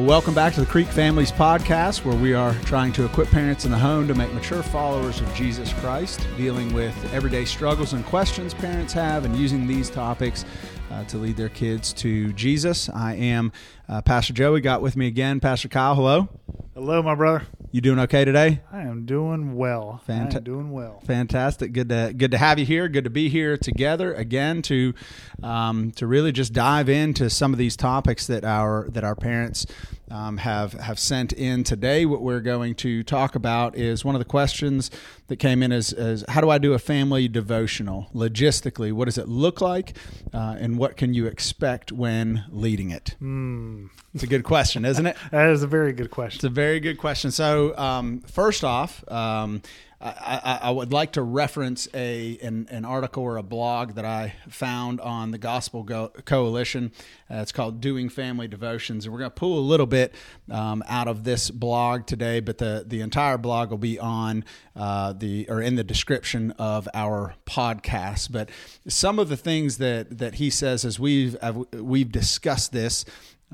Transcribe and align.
Well, 0.00 0.08
welcome 0.08 0.32
back 0.32 0.54
to 0.54 0.60
the 0.60 0.66
Creek 0.66 0.86
Families 0.86 1.30
Podcast, 1.30 2.06
where 2.06 2.16
we 2.16 2.32
are 2.32 2.54
trying 2.64 2.90
to 2.94 3.04
equip 3.04 3.28
parents 3.28 3.66
in 3.66 3.70
the 3.70 3.76
home 3.76 4.08
to 4.08 4.14
make 4.14 4.32
mature 4.32 4.62
followers 4.62 5.20
of 5.20 5.34
Jesus 5.34 5.74
Christ, 5.74 6.26
dealing 6.38 6.72
with 6.72 6.94
everyday 7.12 7.44
struggles 7.44 7.92
and 7.92 8.02
questions 8.06 8.54
parents 8.54 8.94
have, 8.94 9.26
and 9.26 9.36
using 9.36 9.66
these 9.66 9.90
topics 9.90 10.46
uh, 10.90 11.04
to 11.04 11.18
lead 11.18 11.36
their 11.36 11.50
kids 11.50 11.92
to 11.92 12.32
Jesus. 12.32 12.88
I 12.88 13.16
am 13.16 13.52
uh, 13.90 14.00
Pastor 14.00 14.32
Joe. 14.32 14.54
We 14.54 14.62
got 14.62 14.80
with 14.80 14.96
me 14.96 15.06
again, 15.06 15.38
Pastor 15.38 15.68
Kyle. 15.68 15.94
Hello. 15.94 16.30
Hello, 16.72 17.02
my 17.02 17.14
brother. 17.14 17.46
You 17.72 17.80
doing 17.80 18.00
okay 18.00 18.24
today? 18.24 18.62
I 18.72 18.80
am 18.80 19.06
doing 19.06 19.54
well. 19.54 20.02
I 20.08 20.12
am 20.12 20.28
doing 20.42 20.72
well. 20.72 21.00
Fantastic. 21.06 21.72
Good 21.72 21.88
to 21.90 22.12
good 22.16 22.32
to 22.32 22.38
have 22.38 22.58
you 22.58 22.64
here. 22.64 22.88
Good 22.88 23.04
to 23.04 23.10
be 23.10 23.28
here 23.28 23.56
together 23.56 24.12
again 24.14 24.62
to 24.62 24.94
um, 25.42 25.92
to 25.92 26.06
really 26.08 26.32
just 26.32 26.52
dive 26.52 26.88
into 26.88 27.30
some 27.30 27.52
of 27.52 27.58
these 27.58 27.76
topics 27.76 28.26
that 28.26 28.44
our 28.44 28.88
that 28.90 29.04
our 29.04 29.14
parents 29.14 29.66
um, 30.10 30.38
have 30.38 30.72
have 30.74 30.98
sent 30.98 31.32
in 31.32 31.64
today. 31.64 32.04
What 32.04 32.22
we're 32.22 32.40
going 32.40 32.74
to 32.76 33.02
talk 33.02 33.34
about 33.34 33.76
is 33.76 34.04
one 34.04 34.14
of 34.14 34.18
the 34.18 34.24
questions 34.24 34.90
that 35.28 35.36
came 35.36 35.62
in 35.62 35.72
is, 35.72 35.92
is 35.92 36.24
how 36.28 36.40
do 36.40 36.50
I 36.50 36.58
do 36.58 36.72
a 36.72 36.78
family 36.78 37.28
devotional 37.28 38.08
logistically? 38.14 38.92
What 38.92 39.04
does 39.04 39.18
it 39.18 39.28
look 39.28 39.60
like, 39.60 39.96
uh, 40.34 40.56
and 40.58 40.76
what 40.76 40.96
can 40.96 41.14
you 41.14 41.26
expect 41.26 41.92
when 41.92 42.44
leading 42.50 42.90
it? 42.90 43.16
Mm. 43.22 43.90
It's 44.14 44.24
a 44.24 44.26
good 44.26 44.44
question, 44.44 44.84
isn't 44.84 45.06
it? 45.06 45.16
that 45.30 45.50
is 45.50 45.62
a 45.62 45.68
very 45.68 45.92
good 45.92 46.10
question. 46.10 46.38
It's 46.38 46.44
a 46.44 46.48
very 46.48 46.80
good 46.80 46.98
question. 46.98 47.30
So, 47.30 47.76
um, 47.78 48.20
first 48.22 48.64
off, 48.64 49.08
um, 49.10 49.62
I, 50.02 50.60
I, 50.62 50.70
would 50.70 50.94
like 50.94 51.12
to 51.12 51.22
reference 51.22 51.86
a 51.92 52.38
an, 52.38 52.68
an, 52.70 52.86
article 52.86 53.22
or 53.22 53.36
a 53.36 53.42
blog 53.42 53.96
that 53.96 54.06
I 54.06 54.32
found 54.48 54.98
on 54.98 55.30
the 55.30 55.36
Gospel 55.36 55.82
Go- 55.82 56.10
Coalition. 56.24 56.92
Uh, 57.30 57.36
it's 57.36 57.52
called 57.52 57.82
"Doing 57.82 58.08
Family 58.08 58.48
Devotions," 58.48 59.04
and 59.04 59.12
we're 59.12 59.18
going 59.18 59.30
to 59.30 59.34
pull 59.34 59.58
a 59.58 59.60
little 59.60 59.86
bit 59.86 60.14
um, 60.50 60.82
out 60.88 61.06
of 61.06 61.24
this 61.24 61.50
blog 61.50 62.06
today, 62.06 62.40
but 62.40 62.56
the 62.56 62.82
the 62.86 63.02
entire 63.02 63.36
blog 63.36 63.68
will 63.68 63.76
be 63.76 63.98
on 63.98 64.42
uh, 64.74 65.12
the 65.12 65.46
or 65.50 65.60
in 65.60 65.74
the 65.74 65.84
description 65.84 66.52
of 66.52 66.88
our 66.94 67.34
podcast. 67.44 68.32
But 68.32 68.48
some 68.88 69.18
of 69.18 69.28
the 69.28 69.36
things 69.36 69.76
that 69.78 70.16
that 70.16 70.36
he 70.36 70.48
says 70.48 70.86
as 70.86 70.98
we've 70.98 71.36
we've 71.74 72.10
discussed 72.10 72.72
this 72.72 73.04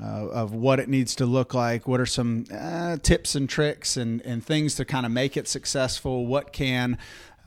uh, 0.01 0.27
of 0.27 0.53
what 0.53 0.79
it 0.79 0.87
needs 0.89 1.15
to 1.15 1.25
look 1.25 1.53
like. 1.53 1.87
What 1.87 1.99
are 1.99 2.05
some 2.05 2.45
uh, 2.53 2.97
tips 2.97 3.35
and 3.35 3.49
tricks 3.49 3.97
and, 3.97 4.21
and 4.21 4.45
things 4.45 4.75
to 4.75 4.85
kind 4.85 5.05
of 5.05 5.11
make 5.11 5.35
it 5.37 5.47
successful? 5.47 6.25
What 6.25 6.53
can 6.53 6.97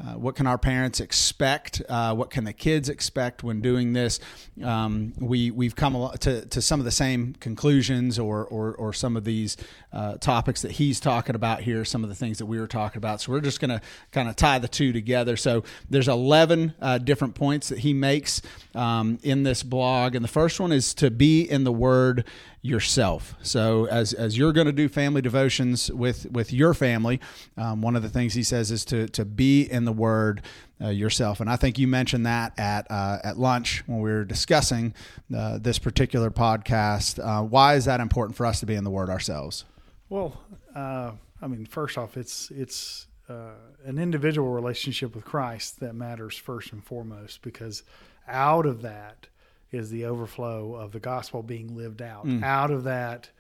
uh, 0.01 0.15
what 0.15 0.35
can 0.35 0.47
our 0.47 0.57
parents 0.57 0.99
expect? 1.01 1.83
Uh, 1.89 2.15
what 2.15 2.31
can 2.31 2.45
the 2.45 2.53
kids 2.53 2.89
expect 2.89 3.43
when 3.43 3.61
doing 3.61 3.93
this? 3.93 4.19
Um, 4.63 5.13
we 5.19 5.51
we've 5.51 5.77
come 5.77 6.11
to, 6.21 6.47
to 6.47 6.63
some 6.63 6.81
of 6.81 6.85
the 6.85 6.91
same 6.91 7.35
conclusions, 7.35 8.19
or 8.19 8.45
or, 8.47 8.75
or 8.75 8.93
some 8.93 9.17
of 9.17 9.25
these 9.25 9.57
uh, 9.93 10.15
topics 10.17 10.63
that 10.63 10.73
he's 10.73 11.01
talking 11.01 11.35
about 11.35 11.61
here. 11.61 11.85
Some 11.85 12.03
of 12.03 12.09
the 12.09 12.17
things 12.17 12.39
that 12.39 12.47
we 12.47 12.59
were 12.59 12.67
talking 12.67 12.99
about. 12.99 13.21
So 13.21 13.33
we're 13.33 13.41
just 13.41 13.61
going 13.61 13.71
to 13.71 13.81
kind 14.13 14.29
of 14.29 14.37
tie 14.37 14.59
the 14.59 14.69
two 14.69 14.93
together. 14.93 15.37
So 15.37 15.65
there's 15.91 16.09
11 16.09 16.75
uh, 16.81 16.99
different 16.99 17.35
points 17.35 17.69
that 17.69 17.81
he 17.81 17.93
makes 17.93 18.41
um, 18.75 19.19
in 19.23 19.43
this 19.43 19.63
blog, 19.63 20.15
and 20.15 20.25
the 20.25 20.29
first 20.29 20.61
one 20.61 20.73
is 20.73 20.95
to 20.95 21.11
be 21.11 21.43
in 21.43 21.65
the 21.65 21.73
Word 21.73 22.25
yourself. 22.63 23.35
So 23.43 23.87
as 23.87 24.13
as 24.13 24.37
you're 24.37 24.53
going 24.53 24.67
to 24.67 24.73
do 24.73 24.89
family 24.89 25.23
devotions 25.23 25.91
with 25.91 26.31
with 26.31 26.53
your 26.53 26.75
family, 26.75 27.21
um, 27.57 27.81
one 27.81 27.97
of 27.97 28.03
the 28.03 28.09
things 28.09 28.35
he 28.35 28.43
says 28.43 28.71
is 28.71 28.85
to 28.87 29.09
to 29.09 29.25
be 29.25 29.63
in 29.63 29.85
the 29.85 29.93
Word 29.93 30.43
uh, 30.81 30.89
yourself. 30.89 31.41
And 31.41 31.49
I 31.49 31.57
think 31.57 31.79
you 31.79 31.89
mentioned 31.89 32.27
that 32.27 32.59
at 32.59 32.91
uh, 32.91 33.19
at 33.25 33.39
lunch 33.39 33.83
when 33.87 34.01
we 34.01 34.11
were 34.11 34.25
discussing 34.25 34.95
uh, 35.35 35.59
this 35.59 35.79
particular 35.79 36.31
podcast. 36.31 37.19
Uh, 37.19 37.43
why 37.43 37.75
is 37.75 37.87
that 37.87 38.01
important 38.01 38.37
for 38.37 38.45
us 38.45 38.61
to 38.61 38.67
be 38.67 38.75
in 38.75 38.85
the 38.85 38.91
Word 38.91 39.09
ourselves? 39.09 39.65
Well, 40.09 40.41
uh, 40.75 41.13
I 41.41 41.47
mean, 41.47 41.65
first 41.65 41.97
off, 41.97 42.17
it's 42.17 42.51
it's 42.51 43.07
uh, 43.29 43.55
an 43.87 43.99
individual 43.99 44.51
relationship 44.51 45.15
with 45.15 45.25
Christ 45.25 45.81
that 45.81 45.95
matters 45.95 46.37
first 46.37 46.73
and 46.73 46.85
foremost 46.85 47.41
because 47.41 47.85
out 48.29 48.67
of 48.67 48.83
that 48.83 49.29
is 49.73 49.91
the 49.91 50.05
overflow 50.07 50.75
of 50.75 50.93
the 50.93 51.01
gospel 51.01 51.43
being 51.43 51.77
lived 51.77 52.03
out. 52.03 52.27
Mm. 52.27 52.43
Out 52.43 52.71
of 52.71 52.85
that 52.85 53.31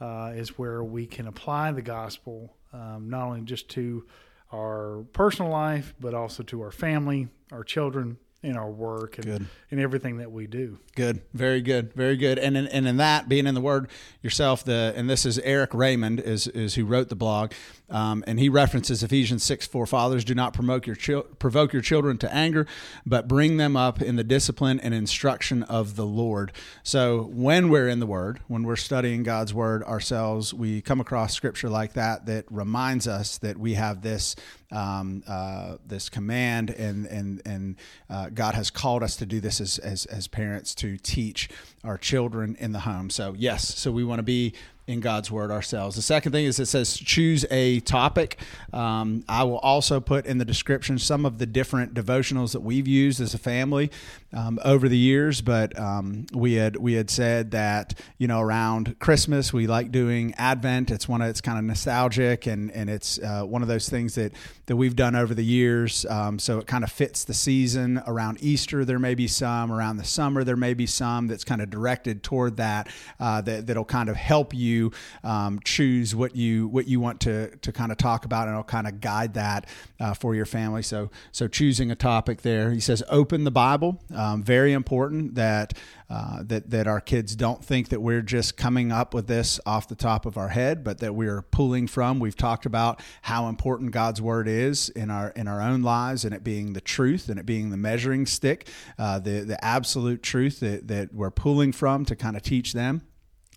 uh, 0.00 0.32
is 0.34 0.58
where 0.58 0.82
we 0.82 1.06
can 1.06 1.26
apply 1.26 1.72
the 1.72 1.82
gospel 1.82 2.52
um, 2.72 3.08
not 3.08 3.26
only 3.26 3.40
just 3.42 3.68
to 3.70 4.04
our 4.52 5.04
personal 5.12 5.50
life, 5.50 5.94
but 6.00 6.14
also 6.14 6.42
to 6.44 6.62
our 6.62 6.70
family, 6.70 7.28
our 7.52 7.64
children, 7.64 8.18
in 8.46 8.56
our 8.56 8.70
work 8.70 9.18
and 9.18 9.26
good. 9.26 9.46
in 9.70 9.80
everything 9.80 10.18
that 10.18 10.30
we 10.30 10.46
do. 10.46 10.78
Good, 10.94 11.20
very 11.34 11.60
good, 11.60 11.92
very 11.94 12.16
good. 12.16 12.38
And 12.38 12.56
in, 12.56 12.66
and 12.68 12.86
in 12.86 12.96
that, 12.98 13.28
being 13.28 13.46
in 13.46 13.54
the 13.54 13.60
Word 13.60 13.88
yourself, 14.22 14.64
the 14.64 14.94
and 14.96 15.10
this 15.10 15.26
is 15.26 15.38
Erik 15.40 15.74
Raymond 15.74 16.20
is 16.20 16.46
is 16.48 16.76
who 16.76 16.84
wrote 16.84 17.08
the 17.08 17.16
blog, 17.16 17.52
um, 17.90 18.22
and 18.26 18.38
he 18.38 18.48
references 18.48 19.02
Ephesians 19.02 19.42
six 19.42 19.66
four. 19.66 19.84
Fathers, 19.84 20.24
do 20.24 20.34
not 20.34 20.54
provoke 20.54 20.86
your 20.86 20.96
chil- 20.96 21.24
provoke 21.38 21.72
your 21.72 21.82
children 21.82 22.16
to 22.18 22.32
anger, 22.32 22.66
but 23.04 23.26
bring 23.26 23.56
them 23.56 23.76
up 23.76 24.00
in 24.00 24.16
the 24.16 24.24
discipline 24.24 24.78
and 24.80 24.94
instruction 24.94 25.64
of 25.64 25.96
the 25.96 26.06
Lord. 26.06 26.52
So 26.82 27.24
when 27.32 27.68
we're 27.68 27.88
in 27.88 27.98
the 27.98 28.06
Word, 28.06 28.40
when 28.46 28.62
we're 28.62 28.76
studying 28.76 29.24
God's 29.24 29.52
Word 29.52 29.82
ourselves, 29.82 30.54
we 30.54 30.80
come 30.80 31.00
across 31.00 31.34
Scripture 31.34 31.68
like 31.68 31.94
that 31.94 32.26
that 32.26 32.44
reminds 32.50 33.08
us 33.08 33.38
that 33.38 33.58
we 33.58 33.74
have 33.74 34.02
this 34.02 34.36
um, 34.70 35.22
uh, 35.26 35.76
this 35.86 36.08
command, 36.08 36.70
and 36.70 37.06
and 37.06 37.42
and 37.44 37.76
uh, 38.10 38.30
God 38.30 38.54
has 38.54 38.70
called 38.70 39.02
us 39.02 39.16
to 39.16 39.26
do 39.26 39.40
this 39.40 39.60
as, 39.60 39.78
as 39.78 40.06
as 40.06 40.28
parents 40.28 40.74
to 40.76 40.96
teach 40.96 41.48
our 41.84 41.98
children 41.98 42.56
in 42.58 42.72
the 42.72 42.80
home. 42.80 43.10
So 43.10 43.34
yes, 43.36 43.78
so 43.78 43.92
we 43.92 44.04
want 44.04 44.18
to 44.18 44.24
be 44.24 44.54
in 44.86 45.00
God's 45.00 45.32
word 45.32 45.50
ourselves. 45.50 45.96
The 45.96 46.02
second 46.02 46.32
thing 46.32 46.44
is 46.44 46.60
it 46.60 46.66
says 46.66 46.96
choose 46.96 47.44
a 47.50 47.80
topic. 47.80 48.38
Um, 48.72 49.24
I 49.28 49.42
will 49.42 49.58
also 49.58 49.98
put 49.98 50.26
in 50.26 50.38
the 50.38 50.44
description 50.44 50.98
some 50.98 51.26
of 51.26 51.38
the 51.38 51.46
different 51.46 51.92
devotionals 51.92 52.52
that 52.52 52.60
we've 52.60 52.86
used 52.86 53.20
as 53.20 53.34
a 53.34 53.38
family 53.38 53.90
um, 54.32 54.60
over 54.64 54.88
the 54.88 54.96
years. 54.96 55.40
But 55.40 55.76
um, 55.78 56.26
we 56.32 56.54
had 56.54 56.76
we 56.76 56.92
had 56.92 57.10
said 57.10 57.50
that 57.50 57.98
you 58.18 58.28
know 58.28 58.40
around 58.40 58.98
Christmas 59.00 59.52
we 59.52 59.66
like 59.66 59.90
doing 59.90 60.34
Advent. 60.36 60.92
It's 60.92 61.08
one 61.08 61.20
of 61.20 61.28
it's 61.28 61.40
kind 61.40 61.58
of 61.58 61.64
nostalgic 61.64 62.46
and 62.46 62.70
and 62.70 62.88
it's 62.88 63.18
uh, 63.18 63.42
one 63.42 63.62
of 63.62 63.68
those 63.68 63.88
things 63.88 64.14
that 64.14 64.32
that 64.66 64.76
we've 64.76 64.96
done 64.96 65.16
over 65.16 65.34
the 65.34 65.44
years. 65.44 66.06
Um, 66.06 66.38
so 66.38 66.58
it 66.58 66.68
kind 66.68 66.84
of 66.84 66.92
fits 66.92 67.24
the 67.24 67.34
season. 67.34 68.00
Around 68.06 68.38
Easter 68.40 68.84
there 68.84 69.00
may 69.00 69.16
be 69.16 69.26
some. 69.26 69.72
Around 69.72 69.96
the 69.96 70.04
summer 70.04 70.44
there 70.44 70.56
may 70.56 70.74
be 70.74 70.86
some 70.86 71.26
that's 71.26 71.44
kind 71.44 71.60
of 71.60 71.70
directed 71.70 72.22
toward 72.22 72.58
that 72.58 72.88
uh, 73.18 73.40
that 73.40 73.66
that'll 73.66 73.84
kind 73.84 74.08
of 74.08 74.14
help 74.14 74.54
you 74.54 74.75
you 74.76 74.92
um, 75.24 75.60
choose 75.64 76.14
what 76.14 76.36
you 76.36 76.68
what 76.68 76.86
you 76.86 77.00
want 77.00 77.20
to 77.22 77.56
to 77.56 77.72
kind 77.72 77.92
of 77.92 77.98
talk 77.98 78.24
about, 78.24 78.48
and 78.48 78.54
it'll 78.54 78.64
kind 78.64 78.86
of 78.86 79.00
guide 79.00 79.34
that 79.34 79.66
uh, 80.00 80.14
for 80.14 80.34
your 80.34 80.46
family. 80.46 80.82
So 80.82 81.10
so 81.32 81.48
choosing 81.48 81.90
a 81.90 81.96
topic 81.96 82.42
there. 82.42 82.70
He 82.70 82.80
says 82.80 83.02
open 83.08 83.44
the 83.44 83.50
Bible. 83.50 84.00
Um, 84.14 84.42
very 84.42 84.72
important 84.72 85.34
that 85.34 85.74
uh, 86.08 86.42
that 86.44 86.70
that 86.70 86.86
our 86.86 87.00
kids 87.00 87.34
don't 87.34 87.64
think 87.64 87.88
that 87.88 88.00
we're 88.00 88.22
just 88.22 88.56
coming 88.56 88.92
up 88.92 89.14
with 89.14 89.26
this 89.26 89.58
off 89.66 89.88
the 89.88 89.96
top 89.96 90.26
of 90.26 90.36
our 90.36 90.48
head, 90.48 90.84
but 90.84 90.98
that 90.98 91.14
we're 91.14 91.42
pulling 91.42 91.86
from. 91.86 92.20
We've 92.20 92.36
talked 92.36 92.66
about 92.66 93.00
how 93.22 93.48
important 93.48 93.90
God's 93.90 94.22
word 94.22 94.46
is 94.46 94.88
in 94.90 95.10
our 95.10 95.30
in 95.30 95.48
our 95.48 95.60
own 95.60 95.82
lives, 95.82 96.24
and 96.24 96.34
it 96.34 96.44
being 96.44 96.74
the 96.74 96.80
truth, 96.80 97.28
and 97.28 97.40
it 97.40 97.46
being 97.46 97.70
the 97.70 97.76
measuring 97.76 98.26
stick, 98.26 98.68
uh, 98.98 99.18
the 99.18 99.40
the 99.40 99.62
absolute 99.64 100.22
truth 100.22 100.60
that 100.60 100.88
that 100.88 101.12
we're 101.12 101.30
pulling 101.30 101.72
from 101.72 102.04
to 102.04 102.14
kind 102.14 102.36
of 102.36 102.42
teach 102.42 102.72
them. 102.72 103.02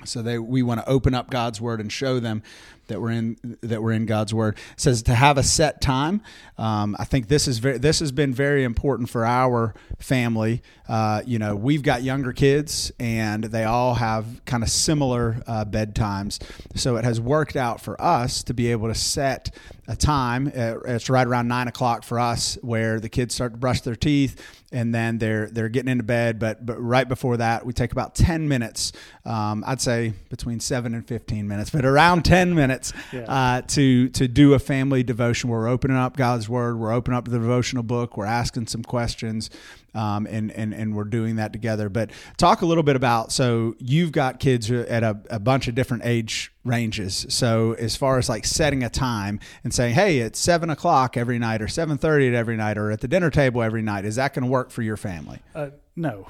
So 0.05 0.21
they 0.21 0.39
we 0.39 0.63
want 0.63 0.79
to 0.79 0.89
open 0.89 1.13
up 1.13 1.29
God's 1.29 1.59
word 1.59 1.81
and 1.81 1.91
show 1.91 2.19
them 2.19 2.41
that 2.87 3.01
we're 3.01 3.11
in 3.11 3.57
that 3.61 3.81
we're 3.81 3.93
in 3.93 4.05
God's 4.05 4.33
word. 4.33 4.57
It 4.73 4.81
says 4.81 5.03
to 5.03 5.13
have 5.13 5.37
a 5.37 5.43
set 5.43 5.81
time. 5.81 6.21
Um, 6.57 6.95
I 6.99 7.05
think 7.05 7.27
this 7.27 7.47
is 7.47 7.59
very 7.59 7.77
this 7.77 7.99
has 7.99 8.11
been 8.11 8.33
very 8.33 8.63
important 8.63 9.09
for 9.09 9.25
our 9.25 9.73
family. 9.99 10.61
Uh, 10.87 11.21
you 11.25 11.39
know, 11.39 11.55
we've 11.55 11.83
got 11.83 12.03
younger 12.03 12.33
kids 12.33 12.91
and 12.99 13.43
they 13.45 13.63
all 13.63 13.95
have 13.95 14.25
kind 14.45 14.63
of 14.63 14.69
similar 14.69 15.41
uh, 15.47 15.65
bedtimes, 15.65 16.41
so 16.75 16.97
it 16.97 17.03
has 17.03 17.21
worked 17.21 17.55
out 17.55 17.79
for 17.79 17.99
us 18.01 18.43
to 18.43 18.53
be 18.53 18.71
able 18.71 18.87
to 18.87 18.95
set 18.95 19.55
a 19.89 19.95
time. 19.95 20.47
Uh, 20.47 20.79
it's 20.85 21.09
right 21.09 21.25
around 21.25 21.47
nine 21.47 21.67
o'clock 21.67 22.03
for 22.03 22.19
us 22.19 22.59
where 22.61 22.99
the 22.99 23.09
kids 23.09 23.33
start 23.33 23.53
to 23.53 23.57
brush 23.57 23.81
their 23.81 23.95
teeth 23.95 24.39
and 24.71 24.93
then 24.93 25.17
they're 25.17 25.47
they're 25.47 25.69
getting 25.69 25.91
into 25.91 26.03
bed. 26.03 26.39
But 26.39 26.65
but 26.65 26.79
right 26.79 27.07
before 27.07 27.37
that, 27.37 27.65
we 27.65 27.73
take 27.73 27.91
about 27.91 28.15
ten 28.15 28.47
minutes. 28.47 28.91
Um, 29.25 29.63
I'd 29.65 29.81
say 29.81 30.13
between 30.29 30.59
seven 30.59 30.93
and 30.93 31.07
fifteen 31.07 31.47
minutes, 31.47 31.69
but 31.69 31.85
around 31.85 32.23
ten 32.23 32.53
minutes 32.53 32.93
yeah. 33.11 33.21
uh, 33.21 33.61
to 33.61 34.09
to 34.09 34.27
do 34.27 34.53
a 34.53 34.59
family 34.59 35.03
devotion. 35.03 35.49
We're 35.49 35.67
opening 35.67 35.97
up 35.97 36.15
God's 36.17 36.47
Word. 36.47 36.77
We're 36.77 36.93
opening 36.93 37.17
up 37.17 37.25
the 37.25 37.39
devotional 37.39 37.83
book. 37.83 38.17
We're 38.17 38.25
asking 38.25 38.67
some 38.67 38.83
questions, 38.83 39.49
um, 39.95 40.27
and 40.27 40.51
and 40.51 40.73
and 40.73 40.95
we're 40.95 41.05
doing 41.05 41.37
that 41.37 41.51
together. 41.51 41.89
But 41.89 42.11
talk 42.37 42.61
a 42.61 42.65
little 42.65 42.83
bit 42.83 42.95
about. 42.95 43.31
So 43.31 43.75
you've 43.79 44.11
got 44.11 44.39
kids 44.39 44.69
at 44.69 45.03
a, 45.03 45.19
a 45.29 45.39
bunch 45.39 45.67
of 45.67 45.75
different 45.75 46.03
age 46.05 46.51
ranges. 46.69 47.25
So 47.29 47.73
as 47.73 47.95
far 47.95 48.17
as 48.17 48.29
like 48.29 48.45
setting 48.45 48.83
a 48.83 48.89
time 48.89 49.39
and 49.63 49.73
saying, 49.73 49.95
hey, 49.95 50.19
it's 50.19 50.39
seven 50.39 50.69
o'clock 50.69 51.17
every 51.17 51.39
night, 51.39 51.61
or 51.61 51.67
seven 51.67 51.97
thirty 51.97 52.35
every 52.35 52.55
night, 52.55 52.77
or 52.77 52.91
at 52.91 53.01
the 53.01 53.07
dinner 53.07 53.29
table 53.29 53.61
every 53.61 53.81
night, 53.81 54.05
is 54.05 54.15
that 54.15 54.33
going 54.33 54.45
to 54.45 54.51
work 54.51 54.71
for 54.71 54.81
your 54.81 54.97
family? 54.97 55.39
Uh, 55.53 55.71
no. 55.95 56.27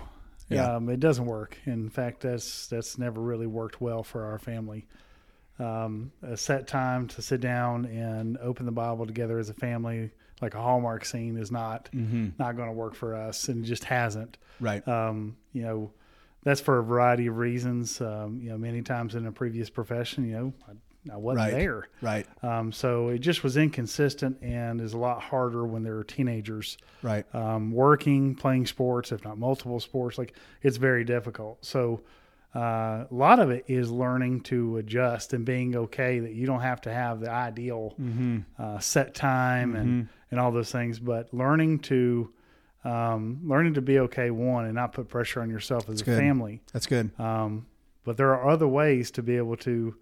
Yeah. 0.49 0.75
Um, 0.77 0.89
it 0.89 0.99
doesn't 0.99 1.25
work. 1.25 1.57
In 1.65 1.89
fact, 1.89 2.21
that's 2.21 2.65
that's 2.67 2.97
never 2.97 3.21
really 3.21 3.45
worked 3.45 3.79
well 3.79 4.01
for 4.01 4.25
our 4.25 4.39
family. 4.39 4.87
um, 5.59 6.11
a 6.23 6.37
set 6.37 6.67
time 6.67 7.07
to 7.09 7.21
sit 7.21 7.41
down 7.41 7.85
and 7.85 8.37
open 8.37 8.65
the 8.65 8.71
Bible 8.71 9.05
together 9.05 9.37
as 9.37 9.49
a 9.49 9.53
family, 9.53 10.09
like 10.41 10.55
a 10.55 10.61
Hallmark 10.61 11.05
scene, 11.05 11.37
is 11.37 11.51
not 11.51 11.89
not 11.93 12.55
going 12.55 12.69
to 12.69 12.73
work 12.73 12.95
for 12.95 13.13
us, 13.15 13.49
and 13.49 13.65
just 13.65 13.83
hasn't. 13.83 14.37
Right. 14.59 14.85
Um, 14.87 15.35
you 15.53 15.61
know, 15.63 15.91
that's 16.43 16.61
for 16.61 16.79
a 16.79 16.83
variety 16.83 17.27
of 17.27 17.37
reasons. 17.37 17.99
Um, 18.01 18.39
you 18.41 18.49
know, 18.49 18.57
many 18.57 18.81
times 18.81 19.15
in 19.15 19.25
a 19.25 19.31
previous 19.31 19.69
profession, 19.69 20.27
you 20.27 20.33
know, 20.33 20.53
I, 20.67 21.13
I 21.13 21.17
wasn't 21.17 21.45
Right. 21.47 21.53
there. 21.53 21.87
right. 22.01 22.27
Um, 22.43 22.71
so 22.71 23.09
it 23.09 23.19
just 23.19 23.43
was 23.43 23.57
inconsistent 23.57 24.37
and 24.41 24.81
is 24.81 24.93
a 24.93 24.97
lot 24.97 25.21
harder 25.21 25.65
when 25.65 25.83
they're 25.83 26.03
teenagers 26.03 26.77
Right. 27.01 27.25
um, 27.33 27.71
working, 27.71 28.35
playing 28.35 28.65
sports, 28.67 29.11
if 29.11 29.23
not 29.23 29.37
multiple 29.37 29.79
sports. 29.79 30.17
Like 30.17 30.33
it's 30.61 30.77
very 30.77 31.03
difficult. 31.05 31.63
So 31.65 32.01
uh, 32.55 32.59
a 32.59 33.07
lot 33.11 33.39
of 33.39 33.51
it 33.51 33.63
is 33.67 33.91
learning 33.91 34.41
to 34.41 34.77
adjust 34.77 35.33
and 35.33 35.45
being 35.45 35.75
okay 35.75 36.19
that 36.19 36.33
you 36.33 36.47
don't 36.47 36.61
have 36.61 36.81
to 36.81 36.91
have 36.91 37.19
the 37.19 37.29
ideal 37.29 37.95
uh, 38.57 38.79
set 38.79 39.13
time 39.13 39.75
and 39.75 40.09
and 40.31 40.39
all 40.39 40.51
those 40.51 40.71
things, 40.71 40.99
but 40.99 41.33
learning 41.33 41.79
to 41.79 42.31
um, 42.83 43.39
learning 43.43 43.73
to 43.75 43.81
be 43.81 43.99
okay 43.99 44.31
one 44.31 44.65
and 44.65 44.75
not 44.75 44.93
put 44.93 45.09
pressure 45.09 45.41
on 45.41 45.49
yourself 45.49 45.89
as 45.89 46.01
a 46.01 46.05
good. 46.05 46.17
family. 46.17 46.61
That's 46.73 46.87
good. 46.87 47.11
Um, 47.19 47.65
but 48.05 48.17
there 48.17 48.33
are 48.33 48.49
other 48.49 48.67
ways 48.67 49.11
to 49.11 49.21
be 49.23 49.37
able 49.37 49.57
to 49.57 49.95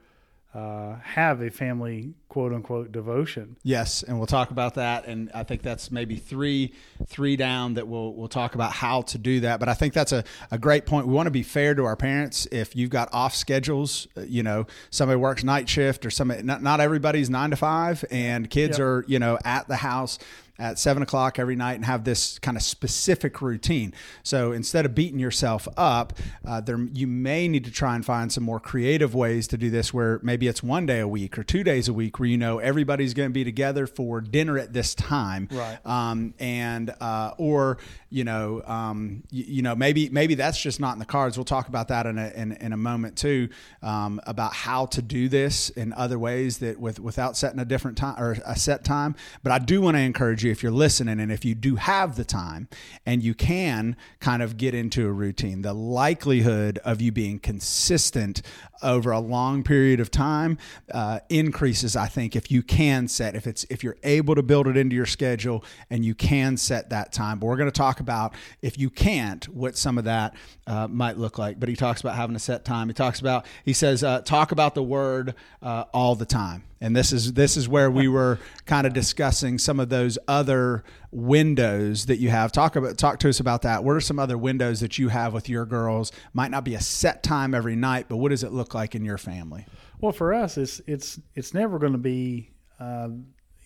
uh, 0.53 0.95
have 1.03 1.41
a 1.41 1.49
family 1.51 2.13
quote 2.29 2.53
unquote 2.53 2.91
devotion. 2.91 3.57
Yes, 3.63 4.01
and 4.01 4.17
we'll 4.17 4.27
talk 4.27 4.49
about 4.49 4.75
that. 4.75 5.05
And 5.05 5.29
I 5.33 5.43
think 5.43 5.61
that's 5.61 5.91
maybe 5.91 6.15
three 6.15 6.73
three 7.05 7.35
down 7.35 7.73
that 7.75 7.87
we'll 7.87 8.13
we'll 8.13 8.29
talk 8.29 8.55
about 8.55 8.71
how 8.71 9.01
to 9.03 9.17
do 9.17 9.41
that. 9.41 9.59
But 9.59 9.69
I 9.69 9.73
think 9.73 9.93
that's 9.93 10.13
a, 10.13 10.23
a 10.49 10.57
great 10.57 10.85
point. 10.85 11.05
We 11.05 11.13
want 11.13 11.27
to 11.27 11.31
be 11.31 11.43
fair 11.43 11.75
to 11.75 11.83
our 11.83 11.95
parents. 11.95 12.47
If 12.51 12.75
you've 12.75 12.89
got 12.89 13.09
off 13.11 13.35
schedules, 13.35 14.07
uh, 14.15 14.21
you 14.21 14.41
know, 14.41 14.67
somebody 14.89 15.19
works 15.19 15.43
night 15.43 15.67
shift 15.67 16.05
or 16.05 16.09
somebody 16.09 16.43
not, 16.43 16.63
not 16.63 16.79
everybody's 16.79 17.29
nine 17.29 17.49
to 17.49 17.55
five 17.57 18.05
and 18.09 18.49
kids 18.49 18.77
Yep. 18.79 18.85
are, 18.85 19.05
you 19.07 19.19
know, 19.19 19.37
at 19.43 19.67
the 19.67 19.75
house 19.77 20.17
at 20.59 20.79
seven 20.79 21.03
o'clock 21.03 21.39
every 21.39 21.55
night 21.55 21.73
and 21.73 21.85
have 21.85 22.03
this 22.03 22.39
kind 22.39 22.57
of 22.57 22.63
specific 22.63 23.41
routine. 23.41 23.93
So 24.23 24.51
instead 24.51 24.85
of 24.85 24.95
beating 24.95 25.19
yourself 25.19 25.67
up, 25.77 26.13
uh, 26.45 26.61
there 26.61 26.79
you 26.93 27.07
may 27.07 27.47
need 27.47 27.65
to 27.65 27.71
try 27.71 27.95
and 27.95 28.05
find 28.05 28.31
some 28.31 28.43
more 28.43 28.59
creative 28.59 29.13
ways 29.13 29.47
to 29.49 29.57
do 29.57 29.69
this. 29.69 29.93
Where 29.93 30.19
maybe 30.23 30.47
it's 30.47 30.63
one 30.63 30.85
day 30.85 30.99
a 30.99 31.07
week 31.07 31.37
or 31.37 31.43
two 31.43 31.63
days 31.63 31.87
a 31.87 31.93
week, 31.93 32.19
where 32.19 32.27
you 32.27 32.37
know 32.37 32.59
everybody's 32.59 33.13
going 33.13 33.29
to 33.29 33.33
be 33.33 33.43
together 33.43 33.87
for 33.87 34.21
dinner 34.21 34.57
at 34.57 34.73
this 34.73 34.95
time, 34.95 35.47
Right. 35.51 35.77
Um, 35.85 36.33
and 36.39 36.93
uh, 37.01 37.33
or 37.37 37.77
you 38.09 38.23
know, 38.23 38.61
um, 38.65 39.23
you, 39.31 39.43
you 39.47 39.61
know, 39.61 39.75
maybe 39.75 40.09
maybe 40.09 40.35
that's 40.35 40.61
just 40.61 40.79
not 40.79 40.93
in 40.93 40.99
the 40.99 41.05
cards. 41.05 41.37
We'll 41.37 41.45
talk 41.45 41.67
about 41.67 41.89
that 41.89 42.05
in 42.05 42.17
a 42.17 42.29
in, 42.29 42.51
in 42.53 42.73
a 42.73 42.77
moment 42.77 43.17
too, 43.17 43.49
um, 43.81 44.21
about 44.25 44.53
how 44.53 44.85
to 44.87 45.01
do 45.01 45.29
this 45.29 45.69
in 45.69 45.93
other 45.93 46.17
ways 46.17 46.59
that 46.59 46.79
with 46.79 46.99
without 46.99 47.35
setting 47.35 47.59
a 47.59 47.65
different 47.65 47.97
time 47.97 48.21
or 48.21 48.37
a 48.45 48.55
set 48.55 48.83
time. 48.83 49.15
But 49.43 49.51
I 49.51 49.59
do 49.59 49.81
want 49.81 49.97
to 49.97 50.01
encourage 50.01 50.43
you 50.43 50.46
if 50.51 50.63
you're 50.63 50.71
listening 50.71 51.19
and 51.19 51.31
if 51.31 51.45
you 51.45 51.55
do 51.55 51.75
have 51.75 52.15
the 52.15 52.25
time 52.25 52.67
and 53.05 53.23
you 53.23 53.33
can 53.33 53.95
kind 54.19 54.41
of 54.41 54.57
get 54.57 54.73
into 54.73 55.07
a 55.07 55.11
routine, 55.11 55.61
the 55.61 55.73
likelihood 55.73 56.79
of 56.83 57.01
you 57.01 57.11
being 57.11 57.39
consistent 57.39 58.41
over 58.83 59.11
a 59.11 59.19
long 59.19 59.63
period 59.63 59.99
of 59.99 60.11
time 60.11 60.57
uh, 60.91 61.19
increases. 61.29 61.95
I 61.95 62.07
think 62.07 62.35
if 62.35 62.51
you 62.51 62.61
can 62.61 63.07
set 63.07 63.35
if 63.35 63.47
it's 63.47 63.65
if 63.69 63.83
you're 63.83 63.97
able 64.03 64.35
to 64.35 64.43
build 64.43 64.67
it 64.67 64.77
into 64.77 64.95
your 64.95 65.05
schedule 65.05 65.63
and 65.89 66.05
you 66.05 66.15
can 66.15 66.57
set 66.57 66.89
that 66.89 67.11
time. 67.11 67.39
But 67.39 67.47
we're 67.47 67.57
going 67.57 67.71
to 67.71 67.77
talk 67.77 67.99
about 67.99 68.33
if 68.61 68.77
you 68.77 68.89
can't, 68.89 69.47
what 69.49 69.77
some 69.77 69.97
of 69.97 70.03
that 70.05 70.35
uh, 70.65 70.87
might 70.87 71.17
look 71.17 71.37
like. 71.37 71.59
But 71.59 71.69
he 71.69 71.75
talks 71.75 72.01
about 72.01 72.15
having 72.15 72.35
a 72.35 72.39
set 72.39 72.65
time. 72.65 72.87
He 72.87 72.93
talks 72.93 73.19
about 73.19 73.45
he 73.63 73.73
says 73.73 74.03
uh, 74.03 74.21
talk 74.21 74.51
about 74.51 74.75
the 74.75 74.83
word 74.83 75.35
uh, 75.61 75.85
all 75.93 76.15
the 76.15 76.25
time. 76.25 76.63
And 76.79 76.95
this 76.95 77.11
is 77.11 77.33
this 77.33 77.57
is 77.57 77.67
where 77.67 77.89
we 77.89 78.07
were 78.07 78.39
kind 78.65 78.85
of 78.85 78.93
discussing 78.93 79.57
some 79.57 79.79
of 79.79 79.89
those 79.89 80.17
other 80.27 80.83
windows 81.11 82.05
that 82.05 82.17
you 82.17 82.29
have. 82.29 82.51
Talk 82.51 82.75
about 82.75 82.97
talk 82.97 83.19
to 83.19 83.29
us 83.29 83.39
about 83.39 83.63
that. 83.63 83.83
What 83.83 83.95
are 83.95 84.01
some 84.01 84.19
other 84.19 84.37
windows 84.37 84.79
that 84.81 84.97
you 84.97 85.09
have 85.09 85.33
with 85.33 85.49
your 85.49 85.65
girls? 85.65 86.11
Might 86.33 86.51
not 86.51 86.63
be 86.63 86.75
a 86.75 86.81
set 86.81 87.23
time 87.23 87.55
every 87.55 87.75
night, 87.75 88.05
but 88.09 88.17
what 88.17 88.29
does 88.29 88.43
it 88.43 88.51
look 88.51 88.73
like 88.73 88.93
in 88.93 89.03
your 89.03 89.17
family? 89.17 89.65
Well, 89.99 90.11
for 90.11 90.33
us, 90.33 90.57
it's 90.57 90.81
it's 90.85 91.19
it's 91.33 91.53
never 91.53 91.79
going 91.79 91.93
to 91.93 91.97
be, 91.97 92.51
uh, 92.79 93.09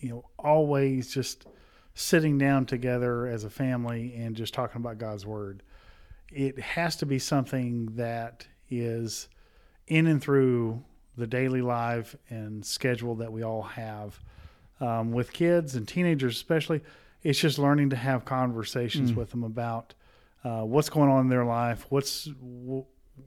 you 0.00 0.08
know, 0.08 0.24
always 0.38 1.12
just 1.12 1.46
sitting 1.94 2.38
down 2.38 2.64
together 2.64 3.26
as 3.26 3.44
a 3.44 3.50
family 3.50 4.14
and 4.16 4.34
just 4.34 4.54
talking 4.54 4.80
about 4.80 4.96
God's 4.96 5.26
word. 5.26 5.62
It 6.30 6.58
has 6.58 6.96
to 6.96 7.06
be 7.06 7.18
something 7.18 7.90
that 7.96 8.46
is 8.70 9.28
in 9.86 10.06
and 10.06 10.22
through 10.22 10.82
the 11.16 11.26
daily 11.26 11.62
life 11.62 12.16
and 12.30 12.64
schedule 12.64 13.16
that 13.16 13.32
we 13.32 13.42
all 13.42 13.62
have. 13.62 14.18
Um, 14.80 15.12
with 15.12 15.32
kids 15.32 15.76
and 15.76 15.86
teenagers, 15.86 16.34
especially, 16.36 16.80
it's 17.22 17.38
just 17.38 17.58
learning 17.58 17.90
to 17.90 17.96
have 17.96 18.24
conversations 18.24 19.12
with 19.12 19.30
them 19.30 19.44
about 19.44 19.94
uh, 20.44 20.62
what's 20.62 20.88
going 20.88 21.08
on 21.08 21.20
in 21.22 21.28
their 21.28 21.44
life, 21.44 21.86
what's 21.88 22.28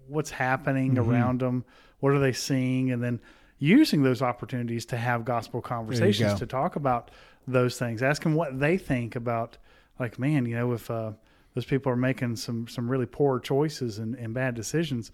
what's 0.08 0.32
happening 0.32 0.98
around 0.98 1.40
them, 1.40 1.64
what 2.00 2.12
are 2.12 2.20
they 2.20 2.34
seeing, 2.34 2.92
and 2.92 3.02
then 3.02 3.20
using 3.58 4.04
those 4.04 4.22
opportunities 4.22 4.86
to 4.88 4.98
have 4.98 5.24
gospel 5.24 5.62
conversations 5.62 6.34
go. 6.34 6.40
to 6.40 6.46
talk 6.46 6.76
about 6.76 7.12
those 7.48 7.78
things. 7.80 8.04
Ask 8.04 8.24
them 8.24 8.36
what 8.36 8.60
they 8.60 8.78
think 8.78 9.16
about, 9.16 9.58
like, 9.98 10.20
man, 10.20 10.46
you 10.46 10.56
know, 10.56 10.74
if 10.74 10.92
uh, 10.92 11.12
those 11.54 11.66
people 11.66 11.92
are 11.92 11.96
making 11.96 12.36
some 12.36 12.68
some 12.68 12.90
really 12.90 13.06
poor 13.06 13.40
choices 13.40 13.98
and, 14.00 14.16
and 14.16 14.34
bad 14.34 14.56
decisions, 14.56 15.12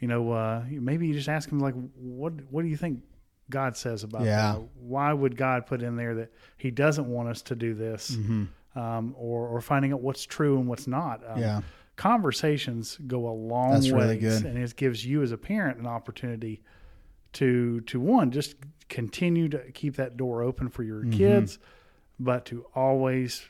you 0.00 0.08
know, 0.08 0.30
uh, 0.32 0.64
maybe 0.70 1.06
you 1.08 1.14
just 1.14 1.28
ask 1.28 1.48
them 1.48 1.58
like, 1.60 1.74
what 1.96 2.32
what 2.50 2.62
do 2.62 2.68
you 2.68 2.76
think 2.76 3.02
God 3.50 3.76
says 3.76 4.04
about 4.04 4.22
Yeah. 4.24 4.52
that? 4.52 4.68
Why 4.80 5.12
would 5.12 5.36
God 5.36 5.66
put 5.66 5.82
in 5.82 5.96
there 5.96 6.14
that 6.16 6.30
He 6.56 6.70
doesn't 6.70 7.06
want 7.06 7.28
us 7.28 7.42
to 7.42 7.54
do 7.56 7.74
this, 7.74 8.16
um, 8.76 9.14
or 9.18 9.48
or 9.48 9.60
finding 9.60 9.92
out 9.92 10.00
what's 10.00 10.24
true 10.24 10.58
and 10.58 10.68
what's 10.68 10.86
not? 10.86 11.22
Um, 11.28 11.40
Yeah. 11.40 11.60
conversations 11.96 12.96
go 13.06 13.28
a 13.28 13.32
long 13.32 13.72
That's 13.72 13.90
ways, 13.90 13.92
really 13.92 14.18
good. 14.18 14.44
and 14.44 14.56
it 14.58 14.76
gives 14.76 15.04
you 15.04 15.22
as 15.22 15.32
a 15.32 15.36
parent 15.38 15.78
an 15.78 15.86
opportunity 15.86 16.62
to 17.34 17.80
to 17.82 18.00
one 18.00 18.30
just 18.30 18.56
continue 18.88 19.48
to 19.50 19.58
keep 19.72 19.96
that 19.96 20.16
door 20.16 20.42
open 20.42 20.68
for 20.68 20.82
Mm-hmm. 20.84 21.10
your 21.10 21.18
kids, 21.18 21.58
but 22.18 22.44
to 22.46 22.64
always 22.74 23.42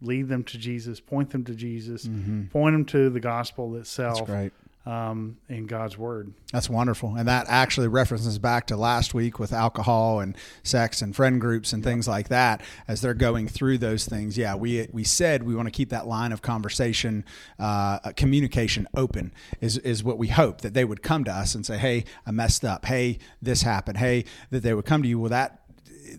lead 0.00 0.28
them 0.28 0.42
to 0.44 0.58
Jesus, 0.58 1.00
point 1.00 1.30
them 1.30 1.44
to 1.44 1.54
Jesus, 1.54 2.08
point 2.50 2.74
them 2.74 2.84
to 2.86 3.10
the 3.10 3.20
gospel 3.20 3.76
itself, 3.76 4.22
Mm-hmm. 4.22 4.32
That's. 4.32 4.52
Um, 4.86 5.38
in 5.48 5.66
God's 5.66 5.96
word. 5.96 6.32
That's 6.52 6.68
wonderful. 6.68 7.16
And 7.16 7.26
that 7.26 7.46
actually 7.48 7.88
references 7.88 8.38
back 8.38 8.66
to 8.66 8.76
last 8.76 9.14
week 9.14 9.38
with 9.38 9.52
alcohol 9.52 10.20
and 10.20 10.36
sex 10.62 11.00
and 11.00 11.16
friend 11.16 11.40
groups 11.40 11.72
and 11.72 11.82
things 11.82 12.06
like 12.06 12.28
that 12.28 12.62
as 12.86 13.00
they're 13.00 13.14
going 13.14 13.48
through 13.48 13.78
those 13.78 14.04
things. 14.04 14.36
Yeah, 14.36 14.54
we 14.54 14.86
we 14.92 15.02
said 15.04 15.42
we 15.42 15.54
want 15.54 15.66
to 15.66 15.72
keep 15.72 15.88
that 15.88 16.06
line 16.06 16.32
of 16.32 16.42
conversation, 16.42 17.24
uh, 17.58 17.98
communication 18.16 18.86
open 18.94 19.32
is, 19.60 19.78
is 19.78 20.04
what 20.04 20.18
we 20.18 20.28
hope 20.28 20.60
that 20.60 20.74
they 20.74 20.84
would 20.84 21.02
come 21.02 21.24
to 21.24 21.32
us 21.32 21.54
and 21.54 21.64
say, 21.64 21.78
Hey, 21.78 22.04
I 22.26 22.30
messed 22.30 22.64
up. 22.64 22.84
Hey, 22.84 23.18
this 23.40 23.62
happened. 23.62 23.98
Hey, 23.98 24.24
that 24.50 24.62
they 24.62 24.74
would 24.74 24.84
come 24.84 25.02
to 25.02 25.08
you. 25.08 25.18
Well, 25.18 25.30
that 25.30 25.63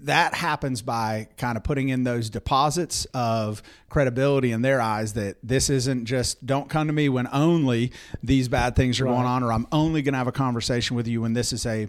that 0.05 0.33
happens 0.33 0.81
by 0.81 1.27
kind 1.37 1.57
of 1.57 1.63
putting 1.63 1.89
in 1.89 2.03
those 2.03 2.29
deposits 2.29 3.05
of 3.13 3.61
credibility 3.89 4.51
in 4.51 4.61
their 4.61 4.81
eyes 4.81 5.13
that 5.13 5.37
this 5.43 5.69
isn't 5.69 6.05
just 6.05 6.45
don't 6.45 6.69
come 6.69 6.87
to 6.87 6.93
me 6.93 7.09
when 7.09 7.27
only 7.31 7.91
these 8.21 8.47
bad 8.47 8.75
things 8.75 8.99
are 8.99 9.05
going 9.05 9.25
on 9.25 9.43
or 9.43 9.51
I'm 9.51 9.67
only 9.71 10.01
going 10.01 10.13
to 10.13 10.17
have 10.17 10.27
a 10.27 10.31
conversation 10.31 10.95
with 10.95 11.07
you 11.07 11.21
when 11.21 11.33
this 11.33 11.53
is 11.53 11.65
a 11.65 11.87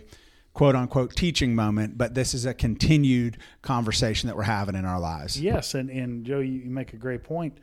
quote 0.54 0.74
unquote 0.74 1.14
teaching 1.14 1.54
moment 1.54 1.98
but 1.98 2.14
this 2.14 2.32
is 2.32 2.46
a 2.46 2.54
continued 2.54 3.36
conversation 3.62 4.28
that 4.28 4.36
we're 4.36 4.44
having 4.44 4.74
in 4.74 4.84
our 4.84 5.00
lives. 5.00 5.40
Yes, 5.40 5.74
and, 5.74 5.90
and 5.90 6.24
Joe, 6.24 6.40
you, 6.40 6.60
you 6.60 6.70
make 6.70 6.92
a 6.92 6.96
great 6.96 7.22
point. 7.22 7.58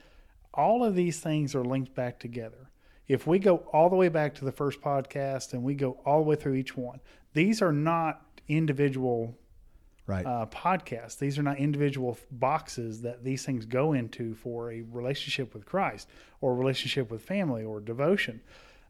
All 0.53 0.84
of 0.84 0.96
these 0.96 1.20
things 1.20 1.55
are 1.55 1.63
linked 1.63 1.96
back 1.96 2.20
together. 2.20 2.70
If 3.08 3.27
we 3.27 3.39
go 3.39 3.58
all 3.74 3.89
the 3.89 3.96
way 3.96 4.10
back 4.10 4.36
to 4.36 4.46
the 4.46 4.51
first 4.51 4.82
podcast 4.82 5.53
and 5.53 5.63
we 5.63 5.74
go 5.74 5.98
all 6.05 6.20
the 6.20 6.29
way 6.29 6.36
through 6.36 6.53
each 6.53 6.77
one, 6.77 7.00
these 7.34 7.62
are 7.62 7.74
not 7.74 8.22
individual 8.48 9.36
Right. 10.06 10.26
uh, 10.26 10.46
podcasts. 10.48 11.18
These 11.18 11.40
are 11.40 11.44
not 11.44 11.58
individual 11.58 12.18
boxes 12.32 13.02
that 13.04 13.24
these 13.24 13.46
things 13.46 13.66
go 13.66 13.94
into 13.94 14.36
for 14.36 14.72
a 14.72 14.82
relationship 14.82 15.54
with 15.54 15.66
Christ 15.66 16.10
or 16.42 16.56
relationship 16.56 17.10
with 17.10 17.22
family 17.22 17.64
or 17.64 17.80
devotion. 17.80 18.42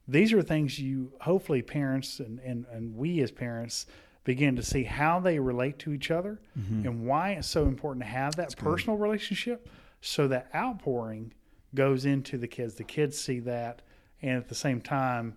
These 0.08 0.34
are 0.34 0.42
things 0.42 0.80
you 0.80 1.12
hopefully 1.22 1.62
parents 1.62 2.20
and, 2.20 2.40
and, 2.40 2.66
and 2.72 2.96
we 2.96 3.22
as 3.22 3.32
parents 3.32 3.86
begin 4.24 4.56
to 4.56 4.64
see 4.64 4.84
how 4.84 5.20
they 5.20 5.38
relate 5.38 5.78
to 5.80 5.94
each 5.94 6.10
other 6.10 6.40
and 6.86 7.06
why 7.06 7.32
it's 7.32 7.48
so 7.48 7.66
important 7.66 8.04
to 8.04 8.10
have 8.10 8.36
that 8.38 8.56
personal 8.58 8.98
relationship 8.98 9.70
so 10.02 10.28
that 10.30 10.50
outpouring 10.56 11.34
goes 11.76 12.06
into 12.06 12.38
the 12.38 12.48
kids. 12.48 12.76
The 12.76 12.84
kids 12.84 13.20
see 13.20 13.40
that 13.42 13.82
and 14.22 14.38
at 14.38 14.48
the 14.50 14.56
same 14.56 14.82
time 14.82 15.36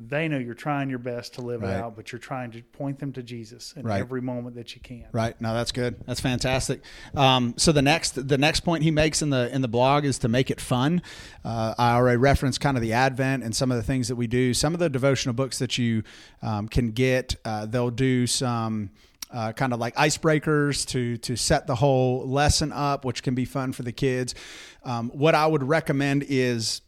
they 0.00 0.28
know 0.28 0.38
you're 0.38 0.54
trying 0.54 0.88
your 0.88 1.00
best 1.00 1.34
to 1.34 1.40
live 1.42 1.62
Right. 1.62 1.70
it 1.72 1.76
out, 1.76 1.96
but 1.96 2.12
you're 2.12 2.20
trying 2.20 2.52
to 2.52 2.62
point 2.62 3.00
them 3.00 3.12
to 3.14 3.22
Jesus 3.22 3.74
in 3.76 3.82
Right. 3.84 3.98
every 4.00 4.20
moment 4.22 4.54
that 4.54 4.74
you 4.76 4.80
can. 4.80 5.06
Right. 5.10 5.38
No, 5.40 5.52
that's 5.54 5.72
good. 5.72 5.96
That's 6.06 6.20
fantastic. 6.20 6.82
Um, 7.16 7.54
so 7.56 7.72
the 7.72 7.82
next 7.82 8.28
the 8.28 8.38
next 8.38 8.60
point 8.60 8.84
he 8.84 8.90
makes 8.92 9.22
in 9.22 9.30
the 9.30 9.52
in 9.52 9.60
the 9.60 9.68
blog 9.68 10.04
is 10.04 10.18
to 10.18 10.28
make 10.28 10.50
it 10.50 10.60
fun. 10.60 11.02
Uh, 11.44 11.74
I 11.76 11.94
already 11.94 12.16
referenced 12.18 12.60
kind 12.60 12.76
of 12.76 12.82
the 12.82 12.92
Advent 12.92 13.42
and 13.42 13.56
some 13.56 13.70
of 13.72 13.76
the 13.76 13.82
things 13.82 14.06
that 14.08 14.16
we 14.16 14.26
do. 14.28 14.54
Some 14.54 14.72
of 14.72 14.78
the 14.80 14.88
devotional 14.88 15.34
books 15.34 15.58
that 15.58 15.78
you 15.78 16.04
um, 16.42 16.68
can 16.68 16.92
get, 16.92 17.34
uh, 17.44 17.66
they'll 17.66 17.90
do 17.90 18.26
some. 18.26 18.90
Uh, 19.30 19.52
kind 19.52 19.74
of 19.74 19.78
like 19.78 19.94
icebreakers 19.96 20.86
to 20.86 21.18
to 21.18 21.36
set 21.36 21.66
the 21.66 21.74
whole 21.74 22.26
lesson 22.26 22.72
up, 22.72 23.04
which 23.04 23.22
can 23.22 23.34
be 23.34 23.44
fun 23.44 23.72
for 23.74 23.82
the 23.82 23.92
kids. 23.92 24.34
Um, 24.84 25.10
what 25.10 25.34
I 25.34 25.46
would 25.46 25.62
recommend 25.62 26.24
is 26.26 26.80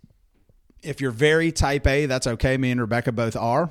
if 0.83 1.01
you're 1.01 1.11
very 1.11 1.53
type 1.53 1.87
A, 1.87 2.07
that's 2.07 2.27
okay. 2.27 2.57
Me 2.57 2.71
and 2.71 2.81
Rebecca 2.81 3.13
both 3.13 3.37
are. 3.37 3.71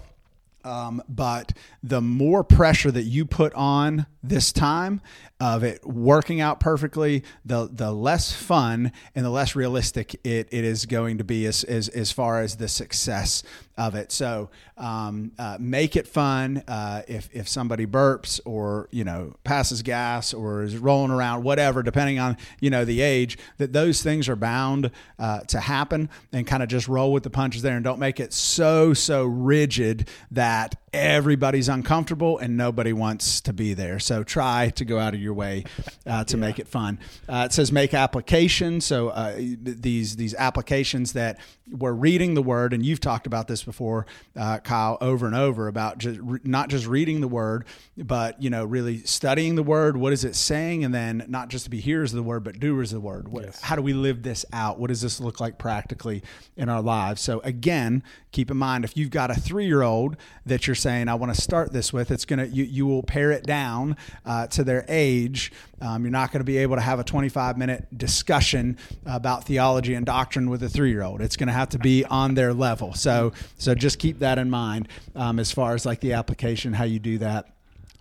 Um, 0.64 1.02
but 1.08 1.54
the 1.82 2.02
more 2.02 2.44
pressure 2.44 2.92
that 2.92 3.04
you 3.04 3.26
put 3.26 3.54
on 3.54 4.06
this 4.22 4.52
time 4.52 5.00
of 5.40 5.64
it 5.64 5.86
working 5.88 6.42
out 6.42 6.60
perfectly, 6.60 7.24
the 7.46 7.70
the 7.72 7.94
less 7.94 8.34
fun 8.34 8.92
and 9.16 9.26
the 9.26 9.30
less 9.30 9.56
realistic 9.56 10.16
it, 10.26 10.50
it 10.52 10.66
is 10.66 10.86
going 10.86 11.18
to 11.18 11.24
be 11.24 11.46
as, 11.46 11.64
as, 11.64 11.88
as 11.90 12.12
far 12.12 12.42
as 12.42 12.58
the 12.58 12.68
success 12.68 13.42
of 13.80 13.96
it. 13.96 14.12
So 14.12 14.50
um, 14.78 15.32
uh, 15.40 15.58
make 15.60 15.96
it 15.96 16.06
fun. 16.06 16.62
Uh, 16.68 17.02
if, 17.08 17.30
if 17.34 17.48
somebody 17.48 17.86
burps 17.86 18.42
or, 18.46 18.90
you 18.92 19.06
know, 19.06 19.34
passes 19.44 19.82
gas 19.82 20.34
or 20.34 20.64
is 20.64 20.78
rolling 20.78 21.12
around, 21.12 21.44
whatever, 21.44 21.82
depending 21.82 22.20
on, 22.20 22.38
you 22.60 22.70
know, 22.70 22.84
the 22.84 23.02
age, 23.02 23.38
that 23.58 23.72
those 23.72 24.04
things 24.04 24.28
are 24.28 24.36
bound 24.36 24.92
uh, 25.18 25.40
to 25.42 25.62
happen 25.62 26.10
and 26.34 26.46
kind 26.46 26.62
of 26.62 26.68
just 26.68 26.90
roll 26.90 27.14
with 27.14 27.24
the 27.24 27.30
punches 27.30 27.62
there 27.62 27.76
and 27.76 27.84
don't 27.84 28.00
make 28.00 28.20
it 28.20 28.34
so, 28.34 28.94
so 28.94 29.24
rigid 29.24 30.10
that 30.30 30.76
everybody's 30.92 31.70
uncomfortable 31.70 32.38
and 32.40 32.58
nobody 32.58 32.92
wants 32.92 33.42
to 33.42 33.54
be 33.54 33.74
there. 33.74 34.00
So 34.00 34.24
try 34.24 34.70
to 34.72 34.86
go 34.86 35.00
out 35.00 35.14
of 35.14 35.22
your 35.22 35.34
way 35.34 35.64
uh, 36.06 36.24
to 36.26 36.38
make 36.38 36.60
it 36.60 36.68
fun. 36.68 37.00
Uh, 37.28 37.44
it 37.46 37.54
says 37.54 37.72
make 37.72 37.94
applications. 37.94 38.86
So 38.86 39.10
uh, 39.10 39.36
these 39.38 40.16
these 40.16 40.34
applications 40.36 41.14
that 41.14 41.40
we're 41.72 41.94
reading 41.94 42.34
the 42.34 42.42
word, 42.42 42.74
and 42.74 42.84
you've 42.84 43.00
talked 43.00 43.28
about 43.28 43.48
this 43.48 43.62
before, 43.70 44.08
uh, 44.36 44.58
Kyle, 44.60 44.98
over 45.00 45.28
and 45.28 45.36
over 45.36 45.68
about 45.68 46.00
just 46.00 46.20
re- 46.22 46.40
not 46.44 46.70
just 46.70 46.88
reading 46.88 47.22
the 47.22 47.28
word, 47.28 47.66
but 47.98 48.42
you 48.42 48.50
know 48.50 48.66
really 48.66 49.04
studying 49.04 49.54
the 49.54 49.64
word. 49.64 49.96
What 49.96 50.12
is 50.12 50.26
it 50.26 50.36
saying? 50.36 50.84
And 50.84 50.94
then 50.94 51.24
not 51.28 51.50
just 51.50 51.66
to 51.66 51.70
be 51.70 51.80
hearers 51.80 52.12
of 52.14 52.18
the 52.18 52.24
word, 52.24 52.44
but 52.44 52.60
doers 52.60 52.92
of 52.92 53.02
the 53.02 53.08
word. 53.08 53.28
What, 53.28 53.46
Yes. 53.46 53.62
How 53.62 53.76
do 53.76 53.82
we 53.82 53.94
live 53.94 54.24
this 54.24 54.44
out? 54.52 54.80
What 54.80 54.88
does 54.88 55.02
this 55.02 55.20
look 55.20 55.40
like 55.40 55.58
practically 55.60 56.24
in 56.58 56.68
our 56.68 56.82
lives? 56.82 57.22
So 57.22 57.42
again, 57.42 58.04
keep 58.32 58.50
in 58.50 58.58
mind 58.58 58.84
if 58.86 58.98
you've 58.98 59.12
got 59.12 59.30
a 59.30 59.36
three 59.36 59.66
year 59.66 59.84
old 59.84 60.18
that 60.46 60.66
you're 60.66 60.76
saying 60.76 61.08
I 61.08 61.16
want 61.16 61.34
to 61.34 61.40
start 61.40 61.72
this 61.72 61.94
with, 61.94 62.10
it's 62.10 62.26
gonna 62.26 62.46
you 62.46 62.64
you 62.64 62.88
will 62.88 63.04
pare 63.04 63.32
it 63.32 63.46
down 63.46 63.96
uh, 64.26 64.48
to 64.48 64.64
their 64.64 64.86
age. 64.88 65.52
Um, 65.82 66.04
you're 66.04 66.12
not 66.12 66.32
going 66.32 66.42
to 66.42 66.46
be 66.46 66.58
able 66.58 66.76
to 66.76 66.82
have 66.82 67.00
a 67.00 67.04
25 67.04 67.58
minute 67.58 67.98
discussion 67.98 68.78
about 69.06 69.46
theology 69.46 69.94
and 69.94 70.06
doctrine 70.06 70.50
with 70.50 70.62
a 70.64 70.70
three 70.70 70.90
year 70.90 71.04
old. 71.04 71.22
It's 71.22 71.38
going 71.38 71.48
to 71.48 71.54
have 71.54 71.70
to 71.70 71.80
be 71.80 72.04
on 72.06 72.34
their 72.36 72.54
level. 72.54 72.94
So 72.94 73.32
so 73.60 73.76
just 73.76 74.00
keep 74.00 74.20
that 74.20 74.40
in 74.40 74.50
mind 74.50 74.88
um, 75.16 75.38
as 75.38 75.52
far 75.52 75.76
as 75.76 75.86
like 75.86 76.00
the 76.00 76.14
application, 76.14 76.74
how 76.74 76.86
you 76.86 76.98
do 76.98 77.20
that. 77.20 77.50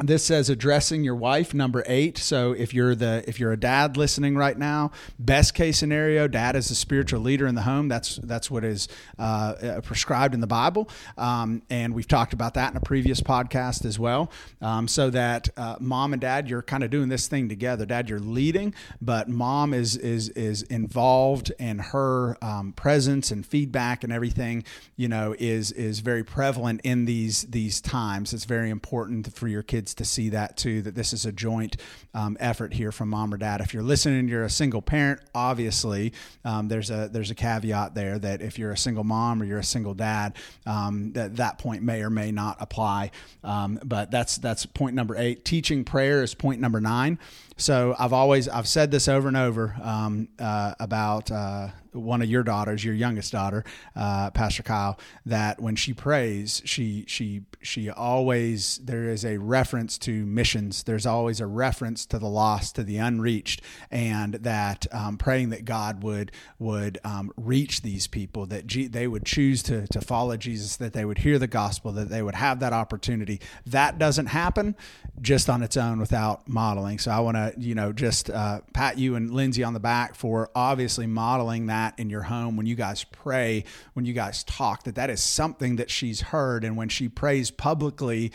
This 0.01 0.23
says 0.23 0.49
addressing 0.49 1.03
your 1.03 1.17
wife, 1.17 1.53
number 1.53 1.83
eight. 1.89 2.19
So 2.19 2.53
if 2.53 2.73
you're 2.73 2.95
the 2.95 3.25
if 3.27 3.41
you're 3.41 3.51
a 3.51 3.59
dad 3.59 3.97
listening 3.97 4.37
right 4.37 4.57
now, 4.57 4.93
best 5.19 5.55
case 5.55 5.77
scenario, 5.77 6.29
dad 6.29 6.55
is 6.55 6.71
a 6.71 6.77
spiritual 6.77 7.19
leader 7.19 7.49
in 7.49 7.57
the 7.57 7.63
home. 7.63 7.89
That's 7.89 8.21
that's 8.23 8.49
what 8.49 8.63
is 8.63 8.87
uh, 9.19 9.23
uh, 9.61 9.81
prescribed 9.81 10.35
in 10.35 10.41
the 10.41 10.47
Bible, 10.47 10.89
um, 11.17 11.63
and 11.69 11.95
we've 11.95 12.07
talked 12.07 12.33
about 12.33 12.55
that 12.55 12.71
in 12.71 12.77
a 12.77 12.81
previous 12.81 13.21
podcast 13.21 13.85
as 13.85 13.99
well. 13.99 14.31
Um, 14.61 14.87
so 14.87 15.11
that 15.11 15.49
uh, 15.57 15.75
mom 15.81 16.13
and 16.13 16.23
dad, 16.23 16.49
you're 16.49 16.63
kind 16.63 16.85
of 16.85 16.91
doing 16.91 17.09
this 17.09 17.27
thing 17.27 17.49
together. 17.49 17.85
Dad, 17.85 18.09
you're 18.09 18.21
leading, 18.21 18.75
but 19.01 19.29
mom 19.29 19.75
is 19.75 19.97
is 19.97 20.29
is 20.29 20.63
involved, 20.63 21.53
and 21.59 21.81
her 21.81 22.39
um, 22.41 22.73
presence 22.73 23.33
and 23.33 23.45
feedback 23.45 24.05
and 24.05 24.13
everything, 24.13 24.63
you 24.95 25.09
know, 25.09 25.35
is 25.41 25.73
is 25.73 25.99
very 25.99 26.23
prevalent 26.23 26.83
in 26.85 27.05
these 27.05 27.43
these 27.47 27.81
times. 27.81 28.33
It's 28.33 28.45
very 28.45 28.71
important 28.71 29.33
for 29.35 29.49
your 29.49 29.65
kids 29.65 29.88
to 29.95 30.05
see 30.05 30.31
that 30.31 30.57
too. 30.57 30.83
That 30.83 30.95
this 30.95 31.13
is 31.13 31.27
a 31.27 31.33
joint 31.33 31.77
um, 32.15 32.37
effort 32.41 32.73
here 32.73 32.93
from 32.93 33.09
mom 33.11 33.33
or 33.33 33.37
dad. 33.37 33.61
If 33.61 33.75
you're 33.75 33.83
listening, 33.83 34.29
you're 34.29 34.45
a 34.45 34.51
single 34.51 34.83
parent. 34.83 35.21
Obviously, 35.35 36.13
um, 36.45 36.69
there's 36.69 36.91
a 36.91 37.09
there's 37.13 37.31
a 37.31 37.35
caveat 37.35 37.95
there 37.95 38.19
that 38.19 38.43
if 38.43 38.59
you're 38.59 38.73
a 38.73 38.77
single 38.79 39.05
mom 39.05 39.43
or 39.43 39.45
you're 39.45 39.59
a 39.59 39.65
single 39.65 39.95
dad, 39.95 40.35
um, 40.67 41.13
that 41.13 41.37
that 41.37 41.59
point 41.59 41.83
may 41.83 42.03
or 42.03 42.11
may 42.11 42.31
not 42.31 42.57
apply. 42.61 43.11
Um, 43.45 43.79
but 43.85 44.11
that's 44.11 44.39
that's 44.39 44.67
point 44.67 44.95
number 44.95 45.17
eight. 45.17 45.45
Teaching 45.45 45.85
prayer 45.85 46.23
is 46.23 46.35
point 46.35 46.61
number 46.61 46.81
nine. 46.81 47.19
So 47.57 47.97
I've 47.99 48.13
always 48.13 48.49
I've 48.49 48.69
said 48.69 48.91
this 48.91 49.09
over 49.09 49.27
and 49.27 49.37
over 49.37 49.75
um, 49.83 50.29
uh, 50.39 50.75
about 50.79 51.31
uh, 51.31 51.69
one 51.99 52.23
of 52.23 52.29
your 52.29 52.43
daughters, 52.43 52.85
your 52.85 52.95
youngest 52.95 53.33
daughter, 53.33 53.65
uh, 53.97 54.31
Pastor 54.31 54.63
Kyle, 54.63 54.99
that 55.27 55.61
when 55.61 55.77
she 55.77 55.93
prays, 55.93 56.63
she 56.65 57.05
she 57.07 57.43
she 57.61 57.91
always 57.91 58.79
there 58.79 59.05
is 59.05 59.25
a 59.25 59.39
reference 59.39 59.99
to 59.99 60.25
missions. 60.27 60.85
There's 60.85 61.07
always 61.07 61.41
a 61.41 61.47
reference 61.47 62.07
to 62.07 62.19
the 62.19 62.29
lost, 62.29 62.77
to 62.77 62.85
the 62.85 62.99
unreached, 62.99 63.63
and 63.91 64.35
that 64.35 64.87
um, 64.93 65.17
praying 65.17 65.51
that 65.51 65.65
God 65.65 66.03
would 66.03 66.33
would 66.59 66.99
um, 67.05 67.33
reach 67.37 67.83
these 67.83 68.07
people, 68.07 68.47
that 68.47 68.67
G- 68.67 68.87
they 68.87 69.07
would 69.07 69.25
choose 69.25 69.63
to 69.65 69.87
to 69.89 70.01
follow 70.01 70.37
Jesus, 70.37 70.77
that 70.77 70.93
they 70.93 71.05
would 71.05 71.19
hear 71.19 71.39
the 71.39 71.47
gospel, 71.47 71.93
that 71.93 72.09
they 72.09 72.23
would 72.23 72.35
have 72.35 72.61
that 72.61 72.73
opportunity. 72.73 73.41
That 73.67 73.99
doesn't 73.99 74.27
happen 74.27 74.77
just 75.21 75.51
on 75.51 75.63
its 75.63 75.77
own 75.77 75.99
without 75.99 76.49
modeling. 76.49 76.99
So 76.99 77.11
I 77.11 77.21
want 77.21 77.37
to 77.37 77.55
you 77.59 77.75
know 77.75 77.93
just 77.93 78.31
uh, 78.31 78.61
pat 78.73 78.99
you 78.99 79.15
and 79.17 79.33
Lindsay 79.33 79.65
on 79.65 79.75
the 79.75 79.81
back 79.81 80.15
for 80.15 80.51
obviously 80.55 81.07
modeling 81.07 81.67
that 81.67 81.88
in 81.97 82.11
your 82.11 82.23
home 82.23 82.57
when 82.57 82.67
you 82.67 82.75
guys 82.75 83.05
pray, 83.05 83.65
when 83.95 84.05
you 84.05 84.13
guys 84.13 84.45
talk. 84.45 84.85
That 84.85 84.97
that 84.97 85.11
is 85.11 85.23
something 85.23 85.77
that 85.77 85.91
she's 85.91 86.21
heard, 86.21 86.65
and 86.65 86.77
when 86.77 86.89
she 86.89 87.09
prays 87.09 87.51
publicly 87.51 88.33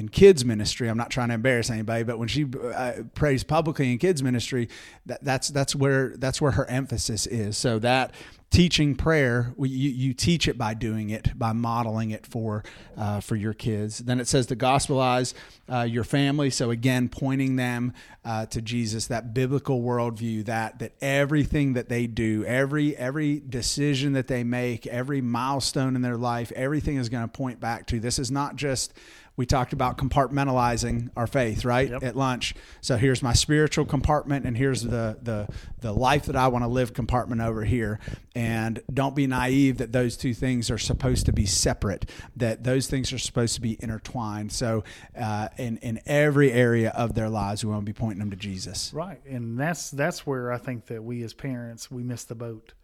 in 0.00 0.08
kids 0.08 0.44
ministry 0.44 0.88
i'm 0.88 0.98
not 0.98 1.10
trying 1.10 1.28
to 1.28 1.34
embarrass 1.34 1.70
anybody 1.70 2.02
but 2.02 2.18
when 2.18 2.28
she 2.28 2.46
uh, 2.74 2.92
prays 3.14 3.44
publicly 3.44 3.92
in 3.92 3.98
kids 3.98 4.22
ministry 4.22 4.68
that, 5.06 5.22
that's 5.22 5.48
that's 5.48 5.74
where 5.74 6.16
that's 6.16 6.40
where 6.40 6.52
her 6.52 6.66
emphasis 6.66 7.26
is. 7.26 7.58
So 7.58 7.78
that 7.80 8.12
teaching 8.50 8.96
prayer 8.96 9.54
you, 9.58 9.90
you 9.90 10.12
teach 10.12 10.48
it 10.48 10.58
by 10.58 10.74
doing 10.74 11.10
it 11.10 11.38
by 11.38 11.52
modeling 11.52 12.10
it 12.10 12.26
for 12.26 12.64
uh, 12.96 13.20
for 13.20 13.36
your 13.36 13.52
kids. 13.52 13.98
Then 13.98 14.20
it 14.20 14.28
says 14.28 14.46
to 14.46 14.56
gospelize 14.56 15.34
uh, 15.70 15.82
your 15.82 16.04
family. 16.04 16.50
So 16.50 16.70
again 16.70 17.08
pointing 17.08 17.56
them 17.56 17.92
uh, 18.24 18.46
to 18.46 18.60
jesus 18.60 19.06
that 19.06 19.32
biblical 19.34 19.82
worldview 19.82 20.44
that 20.44 20.78
that 20.78 20.92
everything 21.00 21.72
that 21.72 21.88
they 21.88 22.06
do 22.06 22.44
every 22.44 22.96
every 22.96 23.40
decision 23.40 24.12
that 24.12 24.28
they 24.28 24.44
make 24.44 24.86
every 24.86 25.20
milestone 25.20 25.96
in 25.96 26.02
their 26.02 26.18
life 26.18 26.52
everything 26.54 26.96
is 26.96 27.08
going 27.08 27.24
to 27.24 27.28
point 27.28 27.58
back 27.60 27.86
to 27.86 27.98
this 27.98 28.18
is 28.18 28.30
not 28.30 28.56
just 28.56 28.92
we 29.40 29.46
talked 29.46 29.72
about 29.72 29.96
compartmentalizing 29.96 31.08
our 31.16 31.26
faith 31.26 31.64
right 31.64 31.88
Yep. 31.88 32.02
at 32.02 32.14
lunch. 32.14 32.54
So 32.82 32.98
here's 32.98 33.22
my 33.22 33.32
spiritual 33.32 33.86
compartment 33.86 34.44
and 34.44 34.54
here's 34.54 34.82
the 34.82 35.16
the 35.22 35.48
the 35.80 35.94
life 35.94 36.26
that 36.26 36.36
i 36.36 36.46
want 36.48 36.62
to 36.62 36.68
live 36.68 36.92
compartment 36.92 37.40
over 37.40 37.64
here. 37.64 37.98
And 38.34 38.82
don't 38.92 39.16
be 39.16 39.26
naive 39.26 39.78
that 39.78 39.92
those 39.92 40.18
two 40.18 40.34
things 40.34 40.70
are 40.70 40.76
supposed 40.76 41.24
to 41.24 41.32
be 41.32 41.46
separate 41.46 42.04
that 42.36 42.64
those 42.64 42.86
things 42.86 43.14
are 43.14 43.18
supposed 43.18 43.54
to 43.54 43.62
be 43.62 43.78
intertwined. 43.80 44.52
So 44.52 44.84
uh, 45.18 45.48
in 45.56 45.78
in 45.78 46.00
every 46.04 46.52
area 46.52 46.90
of 46.90 47.14
their 47.14 47.30
lives 47.30 47.64
we 47.64 47.70
want 47.70 47.86
to 47.86 47.90
be 47.90 47.98
pointing 47.98 48.18
them 48.18 48.30
to 48.32 48.36
jesus. 48.36 48.92
Right, 48.92 49.22
and 49.24 49.58
that's 49.58 49.90
that's 49.90 50.26
where 50.26 50.52
I 50.52 50.58
think 50.58 50.84
that 50.88 51.02
we 51.02 51.22
as 51.22 51.32
parents 51.32 51.90
we 51.90 52.02
miss 52.02 52.24
the 52.24 52.34
boat. 52.34 52.74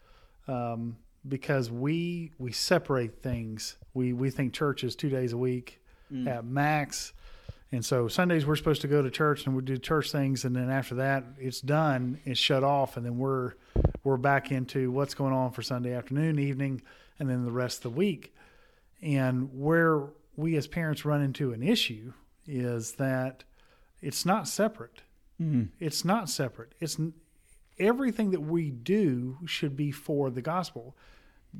Um, 0.48 0.96
because 1.28 1.70
we 1.70 2.32
we 2.38 2.52
separate 2.52 3.22
things. 3.22 3.76
We 3.92 4.14
we 4.14 4.30
think 4.30 4.54
church 4.54 4.84
is 4.84 4.96
two 4.96 5.10
days 5.10 5.34
a 5.34 5.38
week 5.38 5.82
Mm. 6.12 6.28
at 6.28 6.44
max, 6.44 7.12
and 7.72 7.84
so 7.84 8.08
Sundays 8.08 8.46
we're 8.46 8.56
supposed 8.56 8.82
to 8.82 8.88
go 8.88 9.02
to 9.02 9.10
church 9.10 9.44
and 9.46 9.56
we 9.56 9.62
do 9.62 9.76
church 9.76 10.12
things, 10.12 10.44
and 10.44 10.54
then 10.54 10.70
after 10.70 10.94
that 10.96 11.24
it's 11.38 11.60
done, 11.60 12.20
it's 12.24 12.38
shut 12.38 12.62
off, 12.62 12.96
and 12.96 13.04
then 13.04 13.18
we're 13.18 13.54
we're 14.04 14.16
back 14.16 14.52
into 14.52 14.90
what's 14.90 15.14
going 15.14 15.32
on 15.32 15.50
for 15.50 15.62
Sunday 15.62 15.92
afternoon, 15.92 16.38
evening, 16.38 16.80
and 17.18 17.28
then 17.28 17.44
the 17.44 17.50
rest 17.50 17.78
of 17.78 17.82
the 17.82 17.90
week. 17.90 18.34
And 19.02 19.50
where 19.52 20.04
we 20.36 20.56
as 20.56 20.66
parents 20.66 21.04
run 21.04 21.22
into 21.22 21.52
an 21.52 21.62
issue 21.62 22.12
is 22.46 22.92
that 22.92 23.44
it's 24.00 24.24
not 24.24 24.46
separate. 24.46 25.02
Mm. 25.40 25.68
It's 25.80 26.04
not 26.04 26.30
separate. 26.30 26.72
It's 26.80 26.98
everything 27.78 28.30
that 28.30 28.40
we 28.40 28.70
do 28.70 29.38
should 29.44 29.76
be 29.76 29.90
for 29.90 30.30
the 30.30 30.42
gospel. 30.42 30.96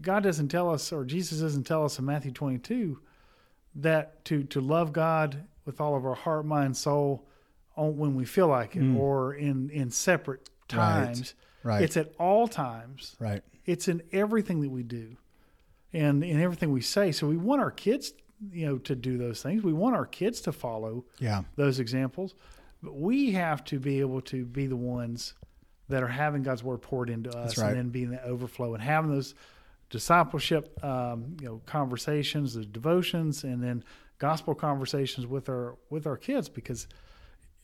God 0.00 0.22
doesn't 0.22 0.48
tell 0.48 0.70
us, 0.70 0.92
or 0.92 1.04
Jesus 1.04 1.40
doesn't 1.40 1.64
tell 1.64 1.84
us 1.84 1.98
in 1.98 2.04
Matthew 2.04 2.30
22 2.30 3.00
that 3.76 4.24
to 4.26 4.44
to 4.44 4.60
love 4.60 4.92
God 4.92 5.44
with 5.64 5.80
all 5.80 5.96
of 5.96 6.04
our 6.06 6.14
heart, 6.14 6.46
mind, 6.46 6.76
soul, 6.76 7.26
on, 7.76 7.96
when 7.96 8.14
we 8.14 8.24
feel 8.24 8.48
like 8.48 8.76
it, 8.76 8.82
mm. 8.82 8.96
or 8.96 9.34
in 9.34 9.70
in 9.70 9.90
separate 9.90 10.48
Right. 10.72 10.76
times. 11.06 11.34
Right. 11.62 11.82
It's 11.82 11.96
at 11.96 12.12
all 12.18 12.48
times. 12.48 13.14
right 13.20 13.42
It's 13.64 13.86
in 13.88 14.02
everything 14.12 14.60
that 14.62 14.70
we 14.70 14.82
do. 14.82 15.16
and 15.92 16.22
in 16.24 16.40
everything 16.40 16.72
we 16.72 16.80
say. 16.80 17.12
So 17.12 17.26
we 17.28 17.36
want 17.36 17.60
our 17.62 17.70
kids, 17.70 18.12
you 18.52 18.66
know, 18.66 18.78
to 18.78 18.94
do 18.96 19.16
those 19.16 19.42
things. 19.42 19.62
We 19.62 19.72
want 19.72 19.94
our 19.96 20.04
kids 20.06 20.40
to 20.42 20.52
follow 20.52 21.04
Yeah. 21.20 21.44
those 21.54 21.78
examples, 21.80 22.34
but 22.82 22.96
we 22.96 23.32
have 23.32 23.64
to 23.66 23.78
be 23.78 24.00
able 24.00 24.20
to 24.22 24.44
be 24.44 24.66
the 24.66 24.76
ones 24.76 25.34
that 25.88 26.02
are 26.02 26.08
having 26.08 26.42
God's 26.42 26.62
word 26.64 26.82
poured 26.82 27.08
into 27.10 27.30
us, 27.30 27.56
right. 27.56 27.68
and 27.68 27.76
then 27.76 27.88
being 27.90 28.10
the 28.10 28.22
overflow 28.24 28.74
and 28.74 28.82
having 28.82 29.10
those 29.10 29.34
discipleship, 29.96 30.82
um, 30.84 31.36
you 31.40 31.46
know, 31.46 31.60
conversations, 31.66 32.54
the 32.54 32.64
devotions, 32.64 33.44
and 33.44 33.62
then 33.62 33.82
gospel 34.18 34.54
conversations 34.54 35.26
with 35.26 35.48
our 35.48 35.76
with 35.90 36.06
our 36.06 36.16
kids 36.16 36.48
because 36.48 36.86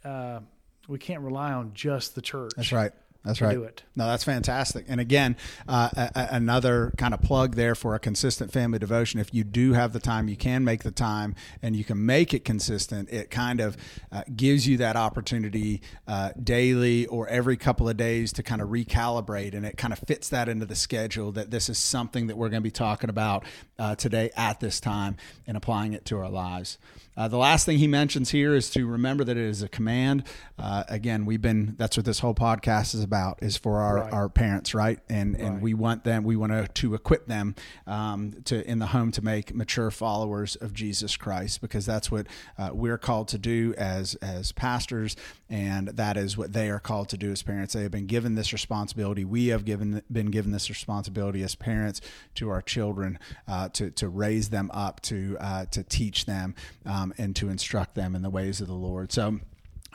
uh, 0.04 0.40
we 0.88 0.98
can't 0.98 1.22
rely 1.22 1.52
on 1.52 1.72
just 1.74 2.14
the 2.14 2.22
church. 2.22 2.52
That's 2.56 2.72
right. 2.72 2.92
That's 3.24 3.40
right. 3.40 3.54
do 3.54 3.62
it. 3.62 3.84
No, 3.94 4.06
that's 4.06 4.24
fantastic. 4.24 4.86
And 4.88 5.00
again, 5.00 5.36
uh, 5.68 5.90
a, 5.96 6.10
a- 6.14 6.28
another 6.32 6.92
kind 6.96 7.14
of 7.14 7.22
plug 7.22 7.54
there 7.54 7.74
for 7.74 7.94
a 7.94 7.98
consistent 7.98 8.52
family 8.52 8.78
devotion. 8.78 9.20
If 9.20 9.32
you 9.32 9.44
do 9.44 9.74
have 9.74 9.92
the 9.92 10.00
time, 10.00 10.28
you 10.28 10.36
can 10.36 10.64
make 10.64 10.82
the 10.82 10.90
time, 10.90 11.34
and 11.62 11.76
you 11.76 11.84
can 11.84 12.04
make 12.04 12.34
it 12.34 12.44
consistent. 12.44 13.10
It 13.10 13.30
kind 13.30 13.60
of 13.60 13.76
uh, 14.10 14.22
gives 14.34 14.66
you 14.66 14.76
that 14.78 14.96
opportunity 14.96 15.82
uh, 16.08 16.30
daily 16.42 17.06
or 17.06 17.28
every 17.28 17.56
couple 17.56 17.88
of 17.88 17.96
days 17.96 18.32
to 18.34 18.42
kind 18.42 18.60
of 18.60 18.68
recalibrate, 18.70 19.54
and 19.54 19.64
it 19.64 19.76
kind 19.76 19.92
of 19.92 20.00
fits 20.00 20.28
that 20.30 20.48
into 20.48 20.66
the 20.66 20.76
schedule. 20.76 21.30
That 21.32 21.50
this 21.50 21.68
is 21.68 21.78
something 21.78 22.26
that 22.26 22.36
we're 22.36 22.48
going 22.48 22.62
to 22.62 22.64
be 22.64 22.70
talking 22.72 23.10
about 23.10 23.44
uh, 23.78 23.94
today 23.94 24.30
at 24.36 24.58
this 24.58 24.80
time 24.80 25.16
and 25.46 25.56
applying 25.56 25.92
it 25.92 26.04
to 26.06 26.18
our 26.18 26.30
lives. 26.30 26.78
Uh, 27.16 27.28
the 27.28 27.36
last 27.36 27.66
thing 27.66 27.78
he 27.78 27.86
mentions 27.86 28.30
here 28.30 28.54
is 28.54 28.70
to 28.70 28.86
remember 28.86 29.22
that 29.24 29.36
it 29.36 29.42
is 29.44 29.62
a 29.62 29.68
command. 29.68 30.24
Uh, 30.58 30.84
again, 30.88 31.26
we've 31.26 31.42
been 31.42 31.74
that's 31.76 31.96
what 31.96 32.06
this 32.06 32.20
whole 32.20 32.34
podcast 32.34 32.94
is 32.94 33.02
about 33.02 33.38
is 33.42 33.56
for 33.56 33.80
our, 33.80 33.96
Right. 33.96 34.12
our 34.12 34.28
parents, 34.28 34.74
right? 34.74 34.98
And 35.08 35.36
and 35.36 35.60
we 35.60 35.74
want 35.74 36.04
them, 36.04 36.24
we 36.24 36.36
want 36.36 36.52
to, 36.52 36.68
to 36.68 36.94
equip 36.94 37.26
them 37.26 37.54
um, 37.86 38.32
to 38.44 38.66
in 38.68 38.78
the 38.78 38.86
home 38.86 39.10
to 39.12 39.22
make 39.22 39.54
mature 39.54 39.90
followers 39.90 40.56
of 40.56 40.72
Jesus 40.72 41.16
Christ 41.16 41.60
because 41.60 41.84
that's 41.84 42.10
what 42.10 42.26
uh, 42.58 42.70
we're 42.72 42.98
called 42.98 43.28
to 43.28 43.38
do 43.38 43.74
as 43.76 44.14
as 44.16 44.52
pastors, 44.52 45.16
and 45.50 45.88
that 45.88 46.16
is 46.16 46.38
what 46.38 46.52
they 46.52 46.70
are 46.70 46.80
called 46.80 47.08
to 47.10 47.18
do 47.18 47.30
as 47.30 47.42
parents. 47.42 47.74
They 47.74 47.82
have 47.82 47.90
been 47.90 48.06
given 48.06 48.34
this 48.36 48.52
responsibility. 48.52 49.24
We 49.24 49.48
have 49.48 49.64
given 49.64 50.02
been 50.10 50.30
given 50.30 50.52
this 50.52 50.68
responsibility 50.70 51.42
as 51.42 51.54
parents 51.56 52.00
to 52.36 52.48
our 52.48 52.62
children 52.62 53.18
uh, 53.48 53.68
to 53.70 53.90
to 53.90 54.08
raise 54.08 54.48
them 54.50 54.70
up, 54.72 55.00
to 55.02 55.36
uh, 55.40 55.64
to 55.72 55.82
teach 55.82 56.24
them, 56.26 56.54
um, 56.86 57.01
Um, 57.02 57.14
and 57.18 57.34
to 57.36 57.48
instruct 57.48 57.94
them 57.94 58.14
in 58.14 58.22
the 58.22 58.30
ways 58.30 58.60
of 58.60 58.68
the 58.68 58.74
Lord. 58.74 59.12
So. 59.12 59.40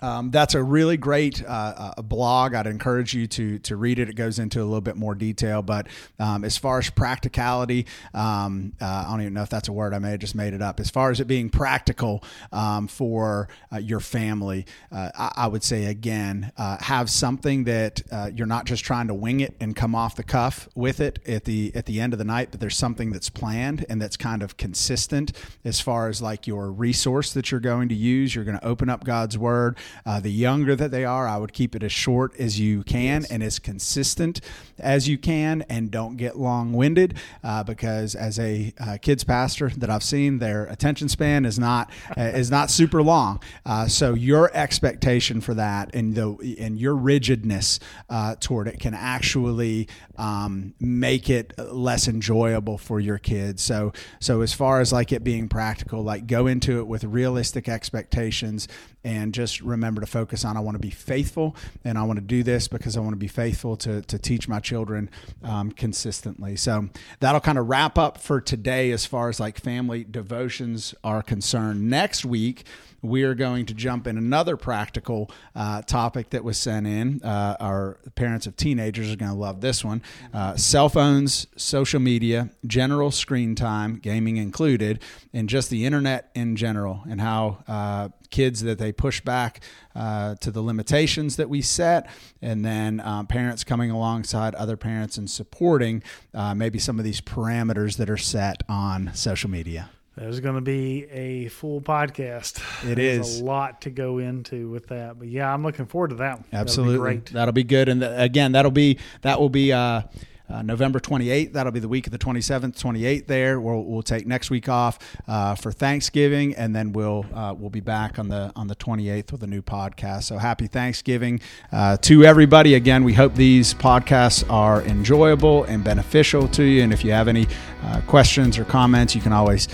Um, 0.01 0.31
that's 0.31 0.53
a 0.53 0.61
really 0.61 0.97
great 0.97 1.43
uh, 1.43 1.93
uh, 1.97 2.01
blog. 2.01 2.53
I'd 2.53 2.67
encourage 2.67 3.13
you 3.13 3.27
to 3.27 3.59
to 3.59 3.75
read 3.75 3.99
it. 3.99 4.09
It 4.09 4.15
goes 4.15 4.39
into 4.39 4.61
a 4.61 4.65
little 4.65 4.81
bit 4.81 4.95
more 4.95 5.15
detail, 5.15 5.61
but 5.61 5.87
um, 6.19 6.43
as 6.43 6.57
far 6.57 6.79
as 6.79 6.89
practicality, 6.89 7.87
um, 8.13 8.73
uh, 8.79 9.05
I 9.07 9.11
don't 9.11 9.21
even 9.21 9.33
know 9.33 9.43
if 9.43 9.49
that's 9.49 9.67
a 9.67 9.73
word. 9.73 9.93
I 9.93 9.99
may 9.99 10.11
have 10.11 10.19
just 10.19 10.35
made 10.35 10.53
it 10.53 10.61
up. 10.61 10.79
As 10.79 10.89
far 10.89 11.09
as 11.09 11.19
it 11.19 11.25
being 11.25 11.49
practical 11.49 12.23
um, 12.51 12.87
for 12.87 13.47
uh, 13.73 13.77
your 13.77 13.99
family, 13.99 14.65
uh, 14.91 15.09
I, 15.15 15.31
I 15.35 15.47
would 15.47 15.63
say 15.63 15.85
again, 15.85 16.51
have 16.57 17.09
something 17.09 17.63
that 17.65 18.01
you're 18.35 18.47
not 18.47 18.65
just 18.65 18.83
trying 18.83 19.07
to 19.07 19.13
wing 19.13 19.39
it 19.39 19.55
and 19.59 19.75
come 19.75 19.95
off 19.95 20.15
the 20.15 20.23
cuff 20.23 20.67
with 20.75 20.99
it 20.99 21.19
at 21.27 21.45
the 21.45 21.71
at 21.75 21.85
the 21.85 21.99
end 21.99 22.13
of 22.13 22.19
the 22.19 22.25
night, 22.25 22.49
but 22.51 22.59
there's 22.59 22.77
something 22.77 23.11
that's 23.11 23.29
planned 23.29 23.85
and 23.89 24.01
that's 24.01 24.17
kind 24.17 24.43
of 24.43 24.57
consistent 24.57 25.31
as 25.63 25.79
far 25.79 26.07
as 26.07 26.21
like 26.21 26.47
your 26.47 26.71
resource 26.71 27.33
that 27.33 27.51
you're 27.51 27.59
going 27.59 27.89
to 27.89 27.95
use. 27.95 28.35
You're 28.35 28.45
going 28.45 28.59
to 28.59 28.65
open 28.65 28.89
up 28.89 29.03
God's 29.03 29.37
word. 29.37 29.77
Uh, 30.05 30.19
the 30.19 30.31
younger 30.31 30.75
that 30.75 30.91
they 30.91 31.05
are, 31.05 31.27
I 31.27 31.37
would 31.37 31.53
keep 31.53 31.75
it 31.75 31.83
as 31.83 31.91
short 31.91 32.37
as 32.39 32.59
you 32.59 32.83
can 32.83 33.25
and 33.29 33.43
as 33.43 33.59
consistent 33.59 34.41
as 34.79 35.07
you 35.07 35.17
can, 35.17 35.63
and 35.69 35.89
don't 35.89 36.17
get 36.17 36.37
long 36.37 36.73
winded 36.73 37.15
uh, 37.43 37.63
because 37.63 38.15
as 38.15 38.39
a 38.39 38.73
uh, 38.79 38.97
kids 39.01 39.23
pastor 39.23 39.69
that 39.77 39.89
I've 39.89 40.03
seen, 40.03 40.39
their 40.39 40.65
attention 40.65 41.09
span 41.09 41.45
is 41.45 41.57
not 41.57 41.89
uh, 42.17 42.21
is 42.35 42.51
not 42.51 42.69
super 42.69 43.01
long. 43.01 43.41
Uh, 43.65 43.87
so 43.87 44.13
your 44.13 44.51
expectation 44.55 45.41
for 45.41 45.53
that 45.55 45.93
and 45.93 46.15
the 46.15 46.55
and 46.59 46.79
your 46.79 46.95
rigidness 46.95 47.79
uh, 48.09 48.35
toward 48.39 48.67
it 48.67 48.79
can 48.79 48.93
actually 48.93 49.87
um, 50.17 50.73
make 50.79 51.29
it 51.29 51.53
less 51.57 52.07
enjoyable 52.07 52.77
for 52.77 52.99
your 52.99 53.17
kids. 53.17 53.61
So 53.61 53.93
so 54.19 54.41
as 54.41 54.53
far 54.53 54.81
as 54.81 54.93
like 54.93 55.11
it 55.11 55.23
being 55.23 55.49
practical, 55.49 56.03
like 56.03 56.27
go 56.27 56.47
into 56.47 56.79
it 56.79 56.87
with 56.87 57.03
realistic 57.03 57.67
expectations 57.67 58.67
and 59.07 59.33
just 59.33 59.61
remember 59.61 60.01
to 60.01 60.07
focus 60.07 60.43
on 60.43 60.57
I 60.57 60.59
want 60.59 60.75
to 60.75 60.79
be 60.79 60.89
faithful 60.89 61.55
and 61.85 61.97
I 61.97 62.03
want 62.03 62.19
to 62.19 62.25
do 62.25 62.43
this 62.43 62.67
because 62.67 62.97
I 62.97 62.99
want 62.99 63.13
to 63.13 63.17
be 63.17 63.29
faithful 63.29 63.77
to, 63.77 64.01
to 64.01 64.19
teach 64.19 64.49
my 64.49 64.59
children 64.59 65.09
um, 65.43 65.71
consistently. 65.71 66.57
So 66.57 66.89
that'll 67.21 67.39
kind 67.39 67.57
of 67.57 67.69
wrap 67.69 67.97
up 67.97 68.17
for 68.17 68.41
today 68.41 68.91
as 68.91 69.05
far 69.05 69.29
as 69.29 69.39
like 69.39 69.57
family 69.61 70.03
devotions 70.03 70.93
are 71.05 71.23
concerned. 71.23 71.89
Next 71.89 72.25
week, 72.25 72.65
we 73.01 73.23
are 73.23 73.35
going 73.35 73.65
to 73.67 73.73
jump 73.73 74.07
in 74.07 74.17
another 74.17 74.57
practical 74.57 75.31
uh, 75.55 75.81
topic 75.83 76.31
that 76.31 76.43
was 76.43 76.57
sent 76.57 76.87
in. 76.87 77.21
Uh, 77.23 77.55
our 77.59 77.97
parents 78.15 78.47
of 78.47 78.57
teenagers 78.57 79.11
are 79.11 79.15
going 79.15 79.31
to 79.31 79.37
love 79.37 79.61
this 79.61 79.83
one 79.85 80.01
uh, 80.33 80.55
cell 80.55 80.89
phones, 80.89 81.47
social 81.55 81.99
media, 81.99 82.49
general 82.65 83.11
screen 83.11 83.55
time, 83.55 83.97
gaming 83.97 84.37
included, 84.37 85.01
and 85.33 85.47
just 85.47 85.69
the 85.69 85.85
internet 85.85 86.29
in 86.35 86.55
general, 86.55 87.03
and 87.09 87.21
how 87.21 87.63
uh, 87.67 88.09
kids 88.29 88.61
that 88.61 88.77
they 88.77 88.91
push 88.91 89.21
back 89.21 89.61
uh, 89.95 90.35
to 90.35 90.51
the 90.51 90.61
limitations 90.61 91.35
that 91.37 91.49
we 91.49 91.61
set, 91.61 92.09
and 92.41 92.63
then 92.65 92.99
um, 93.01 93.27
parents 93.27 93.63
coming 93.63 93.91
alongside 93.91 94.55
other 94.55 94.77
parents 94.77 95.17
and 95.17 95.29
supporting 95.29 96.03
uh, 96.33 96.53
maybe 96.53 96.79
some 96.79 96.99
of 96.99 97.05
these 97.05 97.21
parameters 97.21 97.97
that 97.97 98.09
are 98.09 98.17
set 98.17 98.61
on 98.69 99.11
social 99.13 99.49
media. 99.49 99.89
There's 100.15 100.39
going 100.39 100.55
to 100.55 100.61
be 100.61 101.05
a 101.11 101.47
full 101.49 101.79
podcast. 101.79 102.59
It 102.89 102.95
There's 102.95 103.27
is. 103.35 103.39
a 103.39 103.45
lot 103.45 103.81
to 103.81 103.91
go 103.91 104.17
into 104.17 104.67
with 104.67 104.87
that, 104.87 105.19
but 105.19 105.27
yeah, 105.27 105.53
I'm 105.53 105.61
looking 105.61 105.85
forward 105.85 106.09
to 106.09 106.15
that. 106.15 106.37
one. 106.39 106.45
That'll 106.49 106.57
be 106.65 106.69
Absolutely, 106.69 106.97
great. 106.97 107.25
that'll 107.33 107.51
be 107.53 107.63
good. 107.63 107.87
And 107.87 108.01
th- 108.01 108.13
again, 108.15 108.53
that'll 108.53 108.71
be 108.71 108.97
that 109.21 109.39
will 109.39 109.49
be 109.49 109.71
uh, 109.71 110.01
uh, 110.49 110.61
November 110.61 110.99
28th. 110.99 111.53
That'll 111.53 111.71
be 111.71 111.79
the 111.79 111.87
week 111.87 112.07
of 112.07 112.11
the 112.11 112.17
27th, 112.17 112.79
28th. 112.81 113.27
There, 113.27 113.59
we'll, 113.59 113.83
we'll 113.83 114.01
take 114.01 114.25
next 114.27 114.49
week 114.49 114.69
off 114.69 114.99
uh, 115.27 115.55
for 115.55 115.71
Thanksgiving, 115.71 116.55
and 116.55 116.75
then 116.75 116.93
we'll 116.93 117.25
uh, 117.33 117.53
we'll 117.57 117.69
be 117.69 117.79
back 117.79 118.19
on 118.19 118.29
the 118.29 118.51
on 118.55 118.67
the 118.67 118.75
28th 118.75 119.31
with 119.31 119.43
a 119.43 119.47
new 119.47 119.61
podcast. 119.61 120.23
So 120.23 120.37
happy 120.37 120.67
Thanksgiving 120.67 121.39
uh, 121.71 121.97
to 121.97 122.23
everybody. 122.23 122.75
Again, 122.75 123.03
we 123.03 123.13
hope 123.13 123.35
these 123.35 123.73
podcasts 123.73 124.49
are 124.49 124.81
enjoyable 124.83 125.63
and 125.65 125.83
beneficial 125.83 126.47
to 126.49 126.63
you. 126.63 126.83
And 126.83 126.93
if 126.93 127.03
you 127.03 127.11
have 127.11 127.27
any 127.27 127.47
uh, 127.83 128.01
questions 128.07 128.57
or 128.57 128.65
comments, 128.65 129.15
you 129.15 129.21
can 129.21 129.33
always 129.33 129.67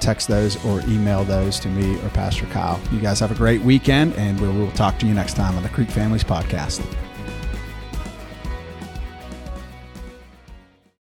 text 0.00 0.28
those 0.28 0.62
or 0.64 0.80
email 0.82 1.24
those 1.24 1.58
to 1.60 1.68
me 1.68 1.96
or 2.02 2.08
Pastor 2.10 2.46
Kyle. 2.46 2.80
You 2.92 3.00
guys 3.00 3.20
have 3.20 3.32
a 3.32 3.34
great 3.34 3.62
weekend, 3.62 4.14
and 4.14 4.40
we 4.40 4.48
will 4.48 4.70
talk 4.72 4.98
to 5.00 5.06
you 5.06 5.14
next 5.14 5.34
time 5.34 5.56
on 5.56 5.62
the 5.62 5.68
Creek 5.68 5.90
Families 5.90 6.24
Podcast. 6.24 7.09